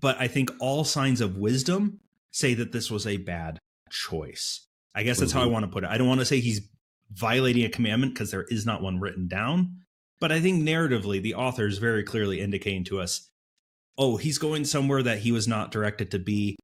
But 0.00 0.20
I 0.20 0.26
think 0.26 0.50
all 0.60 0.84
signs 0.84 1.20
of 1.20 1.36
wisdom 1.36 2.00
say 2.32 2.54
that 2.54 2.72
this 2.72 2.90
was 2.90 3.06
a 3.06 3.18
bad 3.18 3.58
choice. 3.90 4.66
I 4.94 5.04
guess 5.04 5.20
that's 5.20 5.30
mm-hmm. 5.30 5.38
how 5.38 5.44
I 5.44 5.46
mm-hmm. 5.46 5.52
want 5.52 5.64
to 5.66 5.70
put 5.70 5.84
it. 5.84 5.90
I 5.90 5.98
don't 5.98 6.08
want 6.08 6.20
to 6.20 6.26
say 6.26 6.40
he's 6.40 6.68
violating 7.12 7.64
a 7.64 7.68
commandment 7.68 8.14
because 8.14 8.30
there 8.30 8.46
is 8.48 8.66
not 8.66 8.82
one 8.82 8.98
written 8.98 9.28
down, 9.28 9.82
but 10.20 10.32
I 10.32 10.40
think 10.40 10.62
narratively, 10.62 11.20
the 11.20 11.34
author 11.34 11.66
is 11.66 11.78
very 11.78 12.02
clearly 12.02 12.40
indicating 12.40 12.84
to 12.84 13.00
us 13.00 13.28
oh, 13.98 14.16
he's 14.16 14.38
going 14.38 14.64
somewhere 14.64 15.02
that 15.02 15.20
he 15.20 15.32
was 15.32 15.48
not 15.48 15.70
directed 15.70 16.10
to 16.10 16.18
be. 16.18 16.56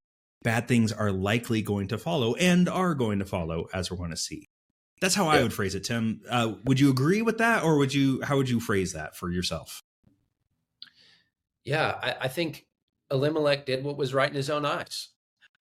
Bad 0.43 0.67
things 0.69 0.93
are 0.93 1.13
likely 1.13 1.63
going 1.63 1.89
to 1.89 1.99
follow 1.99 2.35
and 2.35 2.69
are 2.69 2.95
going 2.95 3.21
to 3.21 3.25
follow, 3.25 3.69
as 3.73 3.91
we're 3.91 3.97
going 3.97 4.11
to 4.11 4.17
see. 4.17 4.49
That's 5.01 5.15
how 5.15 5.25
yeah. 5.25 5.39
I 5.39 5.43
would 5.43 5.53
phrase 5.53 5.75
it, 5.75 5.85
Tim. 5.85 6.21
Uh, 6.29 6.55
would 6.65 6.81
you 6.81 6.91
agree 6.91 7.23
with 7.23 7.39
that, 7.39 7.63
or 7.63 7.77
would 7.79 7.95
you? 7.95 8.23
How 8.23 8.37
would 8.37 8.49
you 8.49 8.61
phrase 8.61 8.93
that 8.93 9.17
for 9.17 9.31
yourself? 9.31 9.83
Yeah, 11.65 11.97
I, 12.03 12.17
I 12.23 12.29
think 12.29 12.67
Elimelech 13.11 13.67
did 13.67 13.85
what 13.85 13.97
was 13.97 14.15
right 14.15 14.29
in 14.29 14.35
his 14.35 14.51
own 14.51 14.65
eyes. 14.65 15.09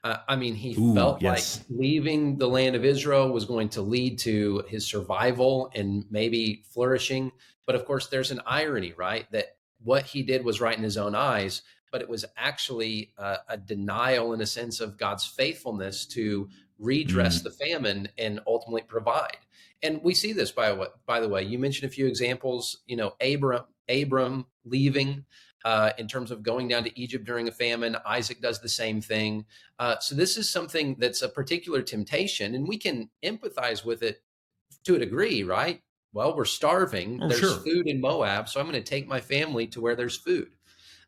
Uh, 0.03 0.17
I 0.27 0.36
mean, 0.36 0.55
he 0.55 0.75
Ooh, 0.79 0.96
felt 0.96 1.22
yes. 1.22 1.60
like 1.60 1.79
leaving 1.79 2.38
the 2.38 2.48
land 2.48 2.75
of 2.75 2.84
Israel 2.84 3.29
was 3.29 3.46
going 3.46 3.70
to 3.70 3.81
lead 3.81 4.17
to 4.20 4.63
his 4.67 4.88
survival 4.88 5.72
and 5.75 6.05
maybe 6.10 6.63
flourishing. 6.74 7.31
But 7.67 7.75
of 7.75 7.86
course, 7.86 8.08
there's 8.08 8.31
an 8.31 8.41
irony, 8.46 8.93
right? 8.98 9.31
That 9.31 9.58
what 9.84 10.03
he 10.05 10.24
did 10.24 10.43
was 10.43 10.60
right 10.60 10.75
in 10.75 10.84
his 10.84 10.98
own 10.98 11.13
eyes, 11.13 11.62
but 11.91 12.01
it 12.01 12.10
was 12.10 12.25
actually 12.36 13.12
uh, 13.17 13.38
a 13.48 13.58
denial, 13.58 14.34
in 14.34 14.41
a 14.41 14.46
sense, 14.48 14.79
of 14.79 14.98
God's 14.98 15.25
faithfulness 15.25 16.05
to 16.08 16.50
redress 16.79 17.39
mm. 17.39 17.43
the 17.43 17.51
famine 17.51 18.10
and 18.17 18.39
ultimately 18.48 18.81
provide. 18.81 19.38
And 19.84 20.01
we 20.03 20.13
see 20.13 20.34
this 20.34 20.51
by 20.51 20.72
what, 20.74 21.05
by 21.05 21.20
the 21.20 21.29
way, 21.29 21.43
you 21.43 21.60
mentioned 21.60 21.89
a 21.89 21.93
few 21.93 22.08
examples. 22.08 22.77
You 22.88 22.98
know, 22.98 23.13
Abram, 23.22 23.65
Abram 23.89 24.46
leaving 24.65 25.25
uh, 25.65 25.91
in 25.98 26.08
terms 26.08 26.32
of 26.32 26.44
going 26.44 26.68
down 26.68 26.84
to 26.84 27.00
Egypt 27.00 27.25
during 27.25 27.48
a 27.48 27.51
famine. 27.51 27.96
Isaac 28.06 28.41
does 28.41 28.60
the 28.60 28.70
same 28.70 29.01
thing. 29.01 29.46
Uh, 29.80 30.00
so 30.00 30.15
this 30.15 30.38
is 30.38 30.50
something 30.50 30.96
that's 31.00 31.22
a 31.22 31.30
particular 31.30 31.82
temptation, 31.82 32.56
and 32.56 32.68
we 32.68 32.77
can 32.77 33.10
empathize 33.24 33.86
with 33.86 34.03
it 34.03 34.22
to 34.84 34.96
a 34.96 35.00
degree, 35.00 35.44
right? 35.44 35.82
Well, 36.13 36.36
we're 36.36 36.46
starving. 36.46 37.20
Oh, 37.22 37.30
there's 37.30 37.39
sure. 37.39 37.58
food 37.58 37.88
in 37.88 38.01
Moab, 38.01 38.50
so 38.50 38.60
I'm 38.60 38.70
going 38.70 38.82
to 38.82 38.89
take 38.89 39.08
my 39.08 39.22
family 39.22 39.68
to 39.68 39.82
where 39.82 39.96
there's 39.96 40.18
food. 40.18 40.50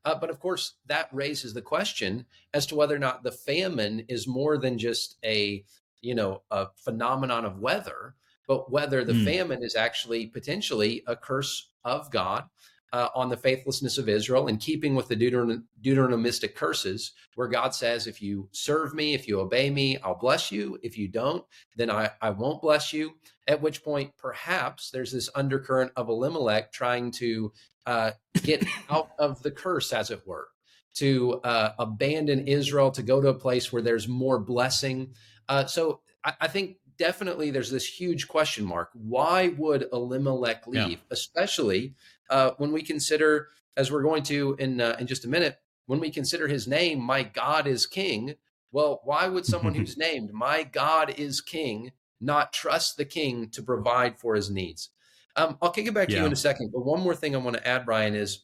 Uh, 0.05 0.15
but 0.15 0.29
of 0.29 0.39
course, 0.39 0.73
that 0.87 1.09
raises 1.11 1.53
the 1.53 1.61
question 1.61 2.25
as 2.53 2.65
to 2.67 2.75
whether 2.75 2.95
or 2.95 2.99
not 2.99 3.23
the 3.23 3.31
famine 3.31 4.05
is 4.07 4.27
more 4.27 4.57
than 4.57 4.77
just 4.77 5.17
a 5.23 5.63
you 6.01 6.13
know 6.13 6.41
a 6.51 6.67
phenomenon 6.75 7.45
of 7.45 7.59
weather, 7.59 8.15
but 8.47 8.71
whether 8.71 9.03
the 9.03 9.13
mm. 9.13 9.25
famine 9.25 9.63
is 9.63 9.75
actually 9.75 10.27
potentially 10.27 11.03
a 11.07 11.15
curse 11.15 11.69
of 11.85 12.11
God 12.11 12.45
uh, 12.93 13.09
on 13.15 13.27
the 13.27 13.35
faithlessness 13.35 13.97
of 13.97 14.07
Israel, 14.07 14.47
in 14.47 14.57
keeping 14.57 14.93
with 14.93 15.07
the 15.07 15.15
Deuteron- 15.15 15.63
Deuteronomistic 15.83 16.53
curses, 16.53 17.11
where 17.33 17.47
God 17.47 17.73
says, 17.73 18.05
If 18.05 18.21
you 18.21 18.47
serve 18.51 18.93
me, 18.93 19.15
if 19.15 19.27
you 19.27 19.39
obey 19.39 19.71
me, 19.71 19.97
I'll 19.97 20.17
bless 20.17 20.51
you. 20.51 20.77
If 20.83 20.95
you 20.95 21.07
don't, 21.07 21.43
then 21.75 21.89
I, 21.89 22.11
I 22.21 22.29
won't 22.29 22.61
bless 22.61 22.93
you. 22.93 23.15
At 23.47 23.61
which 23.61 23.83
point, 23.83 24.13
perhaps 24.17 24.91
there's 24.91 25.11
this 25.11 25.27
undercurrent 25.33 25.91
of 25.95 26.07
Elimelech 26.07 26.71
trying 26.71 27.09
to 27.13 27.51
uh, 27.87 28.11
get 28.43 28.63
out 28.91 29.09
of 29.17 29.41
the 29.41 29.51
curse, 29.51 29.91
as 29.91 30.11
it 30.11 30.21
were, 30.27 30.49
to 30.97 31.41
uh, 31.43 31.73
abandon 31.79 32.47
Israel, 32.47 32.91
to 32.91 33.01
go 33.01 33.19
to 33.19 33.29
a 33.29 33.33
place 33.33 33.73
where 33.73 33.81
there's 33.81 34.07
more 34.07 34.37
blessing. 34.37 35.15
Uh, 35.49 35.65
so 35.65 36.01
I, 36.23 36.33
I 36.41 36.47
think 36.47 36.77
definitely 36.97 37.49
there's 37.49 37.71
this 37.71 37.87
huge 37.87 38.27
question 38.27 38.65
mark. 38.65 38.89
Why 38.93 39.47
would 39.57 39.87
Elimelech 39.91 40.67
leave, 40.67 40.89
yeah. 40.89 40.97
especially 41.09 41.95
uh, 42.33 42.55
when 42.57 42.71
we 42.71 42.81
consider, 42.81 43.49
as 43.77 43.91
we're 43.91 44.01
going 44.01 44.23
to 44.23 44.55
in 44.57 44.81
uh, 44.81 44.97
in 44.99 45.07
just 45.07 45.23
a 45.23 45.29
minute, 45.29 45.59
when 45.85 45.99
we 45.99 46.09
consider 46.09 46.47
his 46.47 46.67
name, 46.67 46.99
my 46.99 47.21
God 47.21 47.67
is 47.67 47.85
King. 47.85 48.33
Well, 48.71 49.01
why 49.03 49.27
would 49.27 49.45
someone 49.45 49.75
who's 49.75 49.97
named 50.09 50.33
my 50.33 50.63
God 50.63 51.13
is 51.17 51.41
King 51.41 51.91
not 52.19 52.51
trust 52.51 52.97
the 52.97 53.05
King 53.05 53.49
to 53.51 53.61
provide 53.61 54.17
for 54.17 54.33
his 54.33 54.49
needs? 54.49 54.89
Um, 55.35 55.57
I'll 55.61 55.71
kick 55.71 55.87
it 55.87 55.93
back 55.93 56.07
to 56.07 56.15
yeah. 56.15 56.21
you 56.21 56.25
in 56.25 56.33
a 56.33 56.35
second, 56.35 56.71
but 56.73 56.85
one 56.85 57.01
more 57.01 57.15
thing 57.15 57.35
I 57.35 57.39
want 57.39 57.55
to 57.57 57.67
add, 57.67 57.85
Brian, 57.85 58.15
is 58.15 58.43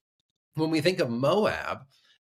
when 0.55 0.69
we 0.69 0.81
think 0.81 0.99
of 0.99 1.09
Moab, 1.09 1.79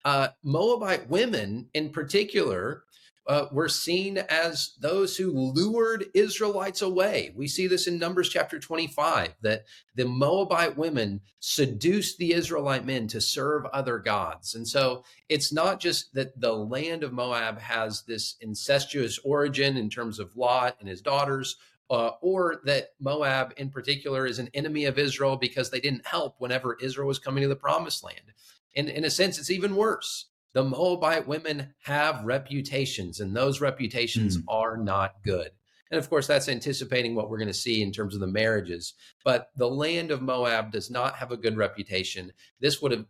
uh, 0.03 0.29
Moabite 0.43 1.09
women 1.09 1.69
in 1.73 1.91
particular 1.91 2.83
uh, 3.31 3.47
were 3.49 3.69
seen 3.69 4.17
as 4.17 4.73
those 4.81 5.15
who 5.15 5.31
lured 5.31 6.07
Israelites 6.13 6.81
away. 6.81 7.31
We 7.33 7.47
see 7.47 7.65
this 7.65 7.87
in 7.87 7.97
Numbers 7.97 8.27
chapter 8.27 8.59
25 8.59 9.35
that 9.41 9.63
the 9.95 10.03
Moabite 10.03 10.75
women 10.75 11.21
seduced 11.39 12.17
the 12.17 12.33
Israelite 12.33 12.85
men 12.85 13.07
to 13.07 13.21
serve 13.21 13.65
other 13.67 13.99
gods. 13.99 14.53
And 14.53 14.67
so 14.67 15.05
it's 15.29 15.53
not 15.53 15.79
just 15.79 16.13
that 16.13 16.41
the 16.41 16.51
land 16.51 17.05
of 17.05 17.13
Moab 17.13 17.57
has 17.59 18.01
this 18.01 18.35
incestuous 18.41 19.17
origin 19.19 19.77
in 19.77 19.89
terms 19.89 20.19
of 20.19 20.35
Lot 20.35 20.75
and 20.81 20.89
his 20.89 21.01
daughters. 21.01 21.55
Uh, 21.89 22.11
or 22.21 22.61
that 22.63 22.93
Moab 23.01 23.53
in 23.57 23.69
particular 23.69 24.25
is 24.25 24.39
an 24.39 24.49
enemy 24.53 24.85
of 24.85 24.97
Israel 24.97 25.35
because 25.35 25.69
they 25.69 25.81
didn't 25.81 26.07
help 26.07 26.35
whenever 26.37 26.77
Israel 26.81 27.07
was 27.07 27.19
coming 27.19 27.41
to 27.41 27.49
the 27.49 27.55
promised 27.55 28.01
land. 28.01 28.31
And 28.77 28.87
in 28.87 29.03
a 29.03 29.09
sense, 29.09 29.37
it's 29.37 29.51
even 29.51 29.75
worse 29.75 30.27
the 30.53 30.63
Moabite 30.63 31.27
women 31.27 31.73
have 31.83 32.23
reputations, 32.23 33.19
and 33.19 33.35
those 33.35 33.61
reputations 33.61 34.37
mm. 34.37 34.43
are 34.47 34.77
not 34.77 35.23
good. 35.23 35.51
And 35.91 35.99
of 35.99 36.09
course, 36.09 36.25
that's 36.25 36.47
anticipating 36.47 37.15
what 37.15 37.29
we're 37.29 37.37
going 37.37 37.47
to 37.49 37.53
see 37.53 37.81
in 37.81 37.91
terms 37.91 38.15
of 38.15 38.21
the 38.21 38.27
marriages. 38.27 38.93
But 39.25 39.49
the 39.57 39.69
land 39.69 40.09
of 40.09 40.21
Moab 40.21 40.71
does 40.71 40.89
not 40.89 41.15
have 41.15 41.31
a 41.31 41.37
good 41.37 41.57
reputation. 41.57 42.31
This 42.61 42.81
would 42.81 42.93
have 42.93 43.05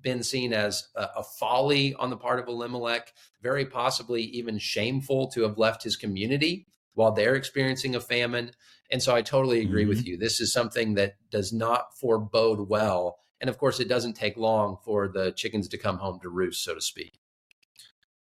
been 0.00 0.22
seen 0.22 0.54
as 0.54 0.88
a, 0.96 1.08
a 1.18 1.22
folly 1.22 1.94
on 1.94 2.08
the 2.08 2.16
part 2.16 2.40
of 2.40 2.48
Elimelech, 2.48 3.12
very 3.42 3.66
possibly 3.66 4.22
even 4.22 4.58
shameful 4.58 5.28
to 5.32 5.42
have 5.42 5.58
left 5.58 5.82
his 5.82 5.96
community 5.96 6.66
while 6.94 7.12
they're 7.12 7.34
experiencing 7.34 7.94
a 7.94 8.00
famine. 8.00 8.52
And 8.90 9.02
so 9.02 9.14
I 9.14 9.22
totally 9.22 9.60
agree 9.60 9.82
mm-hmm. 9.82 9.90
with 9.90 10.06
you. 10.06 10.16
This 10.16 10.40
is 10.40 10.52
something 10.52 10.94
that 10.94 11.14
does 11.30 11.52
not 11.52 11.98
forebode 12.00 12.68
well 12.68 13.18
and 13.42 13.50
of 13.50 13.58
course, 13.58 13.80
it 13.80 13.88
doesn't 13.88 14.14
take 14.14 14.36
long 14.36 14.78
for 14.84 15.08
the 15.08 15.32
chickens 15.32 15.68
to 15.68 15.76
come 15.76 15.98
home 15.98 16.20
to 16.22 16.28
roost, 16.28 16.62
so 16.62 16.76
to 16.76 16.80
speak. 16.80 17.18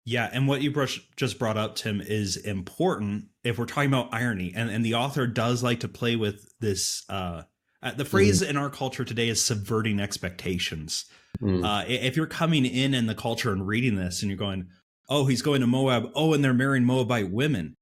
Yeah, 0.05 0.29
and 0.31 0.47
what 0.47 0.63
you 0.63 0.73
just 1.17 1.39
brought 1.39 1.57
up, 1.57 1.77
Tim, 1.77 2.01
is 2.01 2.37
important 2.37 3.27
if 3.43 3.59
we're 3.59 3.65
talking 3.65 3.89
about 3.89 4.13
irony. 4.13 4.53
And, 4.55 4.71
and 4.71 4.85
the 4.85 4.95
author 4.95 5.27
does 5.27 5.63
like 5.63 5.81
to 5.81 5.89
play 5.89 6.17
with 6.17 6.47
this. 6.61 7.05
Uh, 7.09 7.43
uh 7.83 7.93
the 7.93 8.05
phrase 8.05 8.43
mm. 8.43 8.51
in 8.51 8.57
our 8.57 8.71
culture 8.71 9.05
today 9.05 9.29
is 9.29 9.43
subverting 9.43 9.99
expectations. 9.99 11.07
Mm. 11.41 11.65
Uh, 11.65 11.85
if 11.89 12.17
you're 12.17 12.27
coming 12.27 12.67
in 12.67 12.95
in 12.95 13.07
the 13.07 13.15
culture 13.15 13.53
and 13.53 13.67
reading 13.67 13.97
this 13.97 14.23
and 14.23 14.31
you're 14.31 14.39
going, 14.39 14.69
oh, 15.09 15.27
he's 15.27 15.43
going 15.43 15.63
to 15.63 15.67
Moab. 15.67 16.11
Oh, 16.15 16.35
and 16.35 16.45
they're 16.45 16.55
marrying 16.55 16.85
Moabite 16.85 17.31
women. 17.31 17.77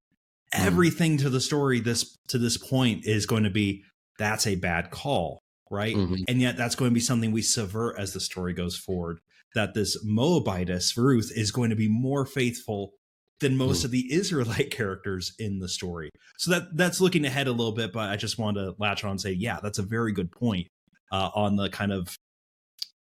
Mm. 0.55 0.67
Everything 0.67 1.17
to 1.19 1.31
the 1.31 1.41
story 1.41 1.81
this 1.81 2.17
to 2.29 2.39
this 2.39 2.57
point 2.57 3.05
is 3.05 3.27
going 3.27 3.45
to 3.45 3.51
be 3.51 3.83
that's 4.19 4.47
a 4.47 4.55
bad 4.55 4.91
call 4.91 5.43
right? 5.71 5.95
Mm-hmm. 5.95 6.25
And 6.29 6.41
yet 6.41 6.57
that's 6.57 6.75
going 6.75 6.91
to 6.91 6.95
be 6.95 7.01
something 7.01 7.33
we 7.33 7.43
subvert 7.43 7.99
as 7.99 8.13
the 8.13 8.21
story 8.21 8.53
goes 8.53 8.77
forward. 8.77 9.21
That 9.55 9.75
this 9.75 10.05
Moabitess 10.05 10.97
Ruth 10.97 11.33
is 11.35 11.51
going 11.51 11.71
to 11.71 11.77
be 11.77 11.89
more 11.89 12.27
faithful 12.27 12.93
than 13.41 13.57
most 13.57 13.79
mm-hmm. 13.79 13.87
of 13.87 13.91
the 13.93 14.13
Israelite 14.13 14.71
characters 14.77 15.35
in 15.39 15.59
the 15.59 15.69
story. 15.69 16.11
So 16.39 16.51
that 16.51 16.77
that's 16.77 17.01
looking 17.01 17.25
ahead 17.25 17.47
a 17.47 17.53
little 17.53 17.73
bit, 17.73 17.93
but 17.93 18.11
I 18.11 18.17
just 18.17 18.39
want 18.39 18.57
to 18.57 18.75
latch 18.79 19.05
on 19.05 19.13
and 19.13 19.21
say, 19.21 19.33
yeah, 19.33 19.59
that's 19.63 19.79
a 19.79 19.83
very 19.83 20.13
good 20.13 20.31
point 20.31 20.69
uh, 21.13 21.31
on 21.35 21.57
the 21.57 21.69
kind 21.69 21.93
of 21.93 22.17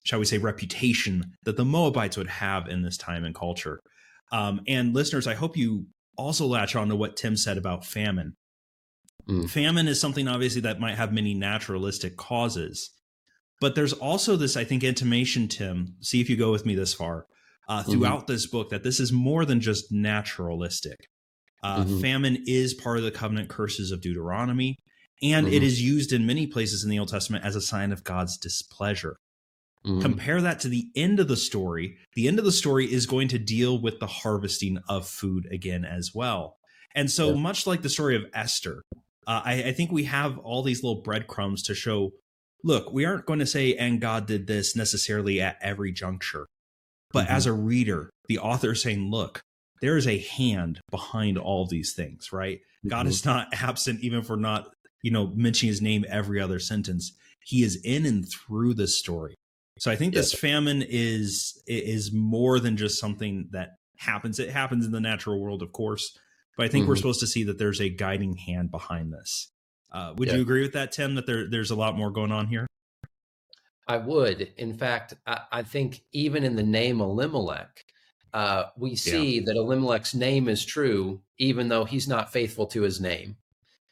shall 0.03 0.19
we 0.19 0.25
say 0.25 0.37
reputation 0.37 1.33
that 1.43 1.57
the 1.57 1.65
Moabites 1.65 2.17
would 2.17 2.29
have 2.29 2.67
in 2.67 2.81
this 2.81 2.97
time 2.97 3.25
and 3.25 3.35
culture. 3.35 3.79
Um, 4.31 4.61
and 4.67 4.93
listeners, 4.93 5.27
I 5.27 5.33
hope 5.33 5.57
you 5.57 5.87
also 6.17 6.45
latch 6.45 6.75
on 6.75 6.89
to 6.89 6.95
what 6.95 7.15
Tim 7.15 7.35
said 7.35 7.57
about 7.57 7.85
famine. 7.85 8.35
Mm. 9.27 9.49
Famine 9.49 9.87
is 9.87 9.99
something 9.99 10.27
obviously 10.27 10.61
that 10.61 10.79
might 10.79 10.95
have 10.95 11.13
many 11.13 11.33
naturalistic 11.33 12.17
causes. 12.17 12.91
But 13.61 13.75
there's 13.75 13.93
also 13.93 14.35
this, 14.35 14.55
I 14.55 14.63
think, 14.63 14.83
intimation, 14.83 15.47
Tim, 15.47 15.95
see 15.99 16.21
if 16.21 16.29
you 16.29 16.37
go 16.37 16.51
with 16.51 16.65
me 16.65 16.75
this 16.75 16.93
far, 16.93 17.25
uh, 17.67 17.81
mm-hmm. 17.81 17.91
throughout 17.91 18.19
mm-hmm. 18.21 18.33
this 18.33 18.47
book 18.47 18.69
that 18.69 18.83
this 18.83 18.99
is 18.99 19.11
more 19.11 19.45
than 19.45 19.59
just 19.59 19.91
naturalistic. 19.91 20.97
Uh, 21.61 21.83
mm-hmm. 21.83 21.99
Famine 21.99 22.43
is 22.47 22.73
part 22.73 22.97
of 22.97 23.03
the 23.03 23.11
covenant 23.11 23.49
curses 23.49 23.91
of 23.91 24.01
Deuteronomy, 24.01 24.77
and 25.21 25.45
mm-hmm. 25.45 25.55
it 25.55 25.63
is 25.63 25.81
used 25.81 26.13
in 26.13 26.25
many 26.25 26.47
places 26.47 26.83
in 26.83 26.89
the 26.89 26.99
Old 26.99 27.09
Testament 27.09 27.43
as 27.43 27.55
a 27.55 27.61
sign 27.61 27.91
of 27.91 28.03
God's 28.05 28.37
displeasure. 28.37 29.17
Mm-hmm. 29.85 30.01
Compare 30.01 30.41
that 30.41 30.59
to 30.61 30.69
the 30.69 30.87
end 30.95 31.19
of 31.19 31.27
the 31.27 31.37
story. 31.37 31.97
The 32.15 32.27
end 32.27 32.39
of 32.39 32.45
the 32.45 32.51
story 32.51 32.91
is 32.91 33.05
going 33.05 33.27
to 33.29 33.39
deal 33.39 33.81
with 33.81 33.99
the 33.99 34.07
harvesting 34.07 34.79
of 34.87 35.07
food 35.07 35.47
again 35.51 35.85
as 35.85 36.11
well. 36.13 36.57
And 36.95 37.11
so, 37.11 37.29
yeah. 37.29 37.35
much 37.35 37.67
like 37.67 37.81
the 37.81 37.89
story 37.89 38.15
of 38.15 38.23
Esther, 38.33 38.81
uh, 39.29 39.41
I, 39.45 39.63
I 39.65 39.71
think 39.73 39.91
we 39.91 40.05
have 40.05 40.39
all 40.39 40.63
these 40.63 40.83
little 40.83 41.03
breadcrumbs 41.03 41.61
to 41.63 41.75
show 41.75 42.11
look, 42.63 42.91
we 42.91 43.05
aren't 43.05 43.25
going 43.25 43.39
to 43.39 43.45
say, 43.45 43.75
and 43.75 44.01
God 44.01 44.25
did 44.25 44.47
this 44.47 44.75
necessarily 44.75 45.39
at 45.39 45.57
every 45.61 45.91
juncture. 45.91 46.47
But 47.11 47.25
mm-hmm. 47.25 47.35
as 47.35 47.45
a 47.45 47.53
reader, 47.53 48.09
the 48.27 48.39
author 48.39 48.71
is 48.71 48.81
saying, 48.81 49.09
look, 49.09 49.39
there 49.81 49.97
is 49.97 50.07
a 50.07 50.17
hand 50.17 50.81
behind 50.91 51.37
all 51.37 51.65
these 51.65 51.93
things, 51.93 52.33
right? 52.33 52.57
Mm-hmm. 52.57 52.89
God 52.89 53.07
is 53.07 53.23
not 53.23 53.47
absent 53.53 54.01
even 54.01 54.23
for 54.23 54.35
not, 54.35 54.71
you 55.03 55.11
know, 55.11 55.27
mentioning 55.35 55.71
his 55.71 55.81
name 55.81 56.05
every 56.09 56.41
other 56.41 56.59
sentence. 56.59 57.13
He 57.45 57.63
is 57.63 57.79
in 57.83 58.05
and 58.05 58.27
through 58.27 58.73
this 58.73 58.97
story. 58.97 59.35
So 59.77 59.89
I 59.89 59.95
think 59.95 60.13
yes. 60.13 60.31
this 60.31 60.39
famine 60.39 60.83
is 60.85 61.63
is 61.65 62.11
more 62.11 62.59
than 62.59 62.75
just 62.75 62.99
something 62.99 63.47
that 63.51 63.75
happens. 63.97 64.39
It 64.39 64.49
happens 64.49 64.85
in 64.85 64.91
the 64.91 64.99
natural 64.99 65.39
world, 65.39 65.61
of 65.61 65.71
course, 65.71 66.17
but 66.59 66.65
I 66.65 66.67
think 66.67 66.81
mm-hmm. 66.81 66.89
we're 66.89 66.95
supposed 66.97 67.21
to 67.21 67.27
see 67.27 67.45
that 67.45 67.57
there's 67.57 67.79
a 67.79 67.87
guiding 67.87 68.35
hand 68.35 68.69
behind 68.69 69.13
this. 69.13 69.49
Uh, 69.93 70.13
would 70.17 70.27
yeah. 70.27 70.35
you 70.35 70.41
agree 70.41 70.61
with 70.61 70.73
that, 70.73 70.91
Tim? 70.91 71.15
That 71.15 71.25
there 71.25 71.49
there's 71.49 71.71
a 71.71 71.75
lot 71.75 71.95
more 71.95 72.11
going 72.11 72.33
on 72.33 72.47
here? 72.47 72.67
I 73.87 73.95
would. 73.95 74.51
In 74.57 74.73
fact, 74.73 75.13
I, 75.25 75.39
I 75.53 75.63
think 75.63 76.01
even 76.11 76.43
in 76.43 76.57
the 76.57 76.63
name 76.63 76.99
Elimelech, 76.99 77.85
uh, 78.33 78.65
we 78.75 78.97
see 78.97 79.35
yeah. 79.35 79.45
that 79.45 79.55
Elimelech's 79.55 80.13
name 80.13 80.49
is 80.49 80.65
true, 80.65 81.21
even 81.37 81.69
though 81.69 81.85
he's 81.85 82.09
not 82.09 82.33
faithful 82.33 82.67
to 82.67 82.81
his 82.81 82.99
name. 82.99 83.37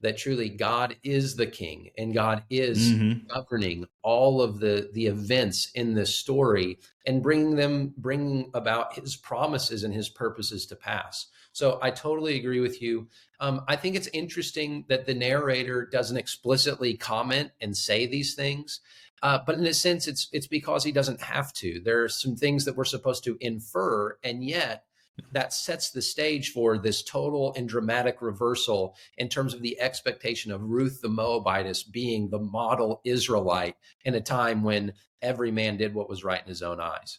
That 0.01 0.17
truly 0.17 0.49
God 0.49 0.97
is 1.03 1.37
the 1.37 1.47
king 1.47 1.91
and 1.97 2.13
God 2.13 2.43
is 2.49 2.91
mm-hmm. 2.91 3.33
governing 3.33 3.87
all 4.03 4.41
of 4.41 4.59
the 4.59 4.89
the 4.91 5.05
events 5.05 5.71
in 5.73 5.93
this 5.93 6.13
story 6.13 6.79
and 7.05 7.23
bringing 7.23 7.55
them 7.55 7.93
bringing 7.95 8.51
about 8.53 8.93
His 8.93 9.15
promises 9.15 9.85
and 9.85 9.93
His 9.93 10.09
purposes 10.09 10.65
to 10.65 10.75
pass. 10.75 11.27
So 11.57 11.79
I 11.81 11.89
totally 11.89 12.37
agree 12.37 12.59
with 12.59 12.83
you. 12.83 13.07
Um, 13.39 13.63
I 13.67 13.75
think 13.75 13.95
it's 13.95 14.09
interesting 14.13 14.85
that 14.89 15.07
the 15.07 15.15
narrator 15.15 15.87
doesn't 15.91 16.15
explicitly 16.15 16.95
comment 16.95 17.49
and 17.59 17.75
say 17.75 18.05
these 18.05 18.35
things. 18.35 18.79
Uh, 19.23 19.39
but 19.43 19.57
in 19.57 19.65
a 19.65 19.73
sense, 19.73 20.07
it's 20.07 20.29
it's 20.31 20.45
because 20.45 20.83
he 20.83 20.91
doesn't 20.91 21.19
have 21.19 21.51
to. 21.53 21.81
There 21.83 22.03
are 22.03 22.09
some 22.09 22.35
things 22.35 22.65
that 22.65 22.77
we're 22.77 22.85
supposed 22.85 23.23
to 23.23 23.37
infer, 23.41 24.19
and 24.23 24.43
yet 24.43 24.83
that 25.31 25.51
sets 25.51 25.89
the 25.89 26.01
stage 26.03 26.51
for 26.51 26.77
this 26.77 27.01
total 27.01 27.55
and 27.57 27.67
dramatic 27.67 28.21
reversal 28.21 28.95
in 29.17 29.27
terms 29.27 29.55
of 29.55 29.63
the 29.63 29.81
expectation 29.81 30.51
of 30.51 30.61
Ruth 30.61 31.01
the 31.01 31.09
Moabitess 31.09 31.81
being 31.81 32.29
the 32.29 32.37
model 32.37 33.01
Israelite 33.03 33.77
in 34.05 34.13
a 34.13 34.21
time 34.21 34.61
when 34.61 34.93
every 35.23 35.49
man 35.49 35.75
did 35.77 35.95
what 35.95 36.07
was 36.07 36.23
right 36.23 36.39
in 36.39 36.47
his 36.47 36.61
own 36.61 36.79
eyes. 36.79 37.17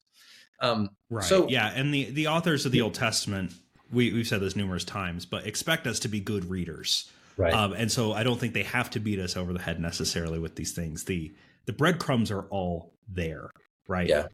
Um, 0.61 0.91
right. 1.11 1.25
So 1.25 1.49
yeah, 1.49 1.73
and 1.75 1.93
the 1.93 2.05
the 2.05 2.29
authors 2.29 2.67
of 2.67 2.71
the 2.71 2.83
Old 2.83 2.95
Testament, 2.95 3.53
we 3.93 4.13
we've 4.13 4.27
said 4.27 4.41
this 4.41 4.57
numerous 4.57 4.85
times, 4.85 5.27
but 5.27 5.47
expect 5.47 5.87
us 5.87 5.99
to 6.01 6.09
be 6.09 6.21
good 6.21 6.49
readers. 6.49 7.11
Right. 7.37 7.53
Um, 7.53 7.73
and 7.73 7.91
so 7.91 8.13
I 8.13 8.25
don't 8.25 8.39
think 8.39 8.53
they 8.53 8.65
have 8.65 8.91
to 8.91 9.01
beat 9.01 9.21
us 9.21 9.37
over 9.37 9.53
the 9.53 9.61
head 9.61 9.81
necessarily 9.81 10.39
with 10.39 10.57
these 10.57 10.73
things. 10.73 11.05
The 11.05 11.33
the 11.67 11.73
breadcrumbs 11.73 12.31
are 12.31 12.43
all 12.51 12.93
there, 13.09 13.51
right? 13.87 14.09
Yeah. 14.09 14.27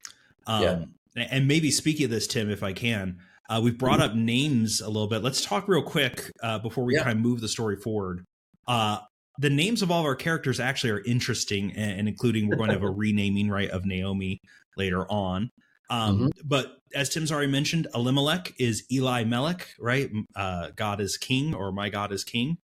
Um, 0.47 0.95
yeah. 1.17 1.27
And 1.31 1.47
maybe 1.47 1.71
speaking 1.71 2.07
of 2.07 2.11
this, 2.11 2.27
Tim, 2.27 2.51
if 2.51 2.63
I 2.63 2.73
can, 2.73 3.19
uh, 3.49 3.61
we've 3.63 3.79
brought 3.79 4.01
up 4.01 4.15
names 4.15 4.81
a 4.81 4.89
little 4.89 5.07
bit. 5.07 5.23
Let's 5.23 5.45
talk 5.45 5.69
real 5.69 5.83
quick 5.83 6.31
uh, 6.43 6.59
before 6.59 6.85
we 6.85 6.95
yeah. 6.95 7.05
kind 7.05 7.19
of 7.19 7.23
move 7.23 7.41
the 7.41 7.49
story 7.49 7.77
forward. 7.77 8.25
Uh, 8.67 8.99
the 9.39 9.51
names 9.51 9.83
of 9.83 9.91
all 9.91 10.01
of 10.01 10.07
our 10.07 10.15
characters 10.15 10.59
actually 10.59 10.91
are 10.91 11.03
interesting, 11.05 11.73
and, 11.73 12.01
and 12.01 12.09
including 12.09 12.49
we're 12.49 12.57
going 12.57 12.69
to 12.69 12.75
have 12.75 12.83
a 12.83 12.91
renaming 12.91 13.49
right 13.49 13.71
of 13.71 13.85
Naomi 13.85 14.41
later 14.77 15.11
on. 15.11 15.51
Um, 15.91 16.19
mm-hmm. 16.19 16.29
But 16.45 16.79
as 16.95 17.09
Tim's 17.09 17.31
already 17.33 17.51
mentioned, 17.51 17.89
Elimelech 17.95 18.55
is 18.59 18.85
Eli 18.91 19.25
Melech, 19.25 19.69
right? 19.79 20.11
Uh, 20.35 20.71
God 20.77 21.01
is 21.01 21.17
king, 21.17 21.55
or 21.55 21.73
my 21.73 21.89
God 21.89 22.13
is 22.13 22.25
king. 22.25 22.59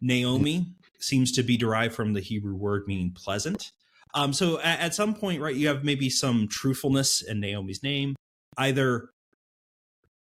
Naomi 0.00 0.66
seems 1.00 1.32
to 1.32 1.42
be 1.42 1.56
derived 1.56 1.94
from 1.94 2.12
the 2.12 2.20
Hebrew 2.20 2.54
word 2.54 2.84
meaning 2.86 3.12
pleasant. 3.14 3.72
Um, 4.14 4.32
so 4.32 4.60
at, 4.60 4.80
at, 4.80 4.94
some 4.94 5.14
point, 5.14 5.40
right, 5.40 5.54
you 5.54 5.68
have 5.68 5.84
maybe 5.84 6.10
some 6.10 6.46
truthfulness 6.48 7.22
in 7.22 7.40
Naomi's 7.40 7.82
name, 7.82 8.14
either 8.58 9.08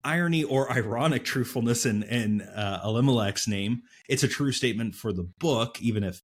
irony 0.03 0.43
or 0.43 0.71
ironic 0.77 1.25
truthfulness 1.25 1.85
in, 1.85 2.03
in 2.03 2.41
uh, 2.41 2.81
Elimelech's 2.83 3.47
name. 3.47 3.81
It's 4.07 4.23
a 4.23 4.27
true 4.27 4.51
statement 4.51 4.95
for 4.95 5.11
the 5.11 5.27
book, 5.39 5.81
even 5.81 6.03
if 6.03 6.21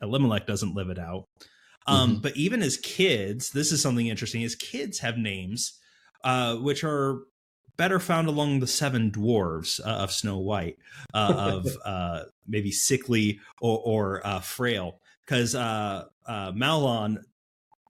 Elimelech 0.00 0.46
doesn't 0.46 0.74
live 0.74 0.88
it 0.88 0.98
out. 0.98 1.24
Um, 1.86 2.12
mm-hmm. 2.12 2.20
But 2.20 2.36
even 2.36 2.62
as 2.62 2.76
kids, 2.78 3.50
this 3.50 3.72
is 3.72 3.82
something 3.82 4.06
interesting. 4.06 4.42
As 4.42 4.54
kids 4.54 4.98
have 5.00 5.18
names 5.18 5.78
uh, 6.22 6.56
which 6.56 6.82
are 6.84 7.20
better 7.76 7.98
found 7.98 8.28
along 8.28 8.60
the 8.60 8.66
seven 8.66 9.10
dwarves 9.10 9.80
uh, 9.84 9.90
of 9.90 10.12
Snow 10.12 10.38
White, 10.38 10.78
uh, 11.12 11.34
of 11.36 11.66
uh, 11.84 12.22
maybe 12.46 12.70
sickly 12.70 13.40
or, 13.60 13.80
or 13.84 14.26
uh, 14.26 14.40
frail 14.40 15.00
because 15.24 15.54
uh, 15.54 16.04
uh, 16.26 16.52
Mahlon 16.52 17.18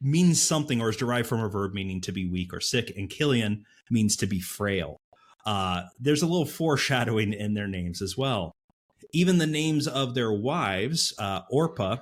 means 0.00 0.40
something 0.40 0.80
or 0.80 0.90
is 0.90 0.96
derived 0.96 1.28
from 1.28 1.40
a 1.40 1.48
verb 1.48 1.72
meaning 1.72 2.00
to 2.02 2.12
be 2.12 2.26
weak 2.26 2.52
or 2.52 2.60
sick, 2.60 2.92
and 2.96 3.10
Chilion 3.10 3.64
means 3.90 4.16
to 4.16 4.26
be 4.26 4.40
frail. 4.40 4.98
Uh, 5.46 5.82
there's 5.98 6.22
a 6.22 6.26
little 6.26 6.46
foreshadowing 6.46 7.32
in 7.32 7.54
their 7.54 7.68
names 7.68 8.00
as 8.00 8.16
well. 8.16 8.52
Even 9.12 9.38
the 9.38 9.46
names 9.46 9.86
of 9.86 10.14
their 10.14 10.32
wives, 10.32 11.14
uh, 11.18 11.42
Orpah, 11.50 11.98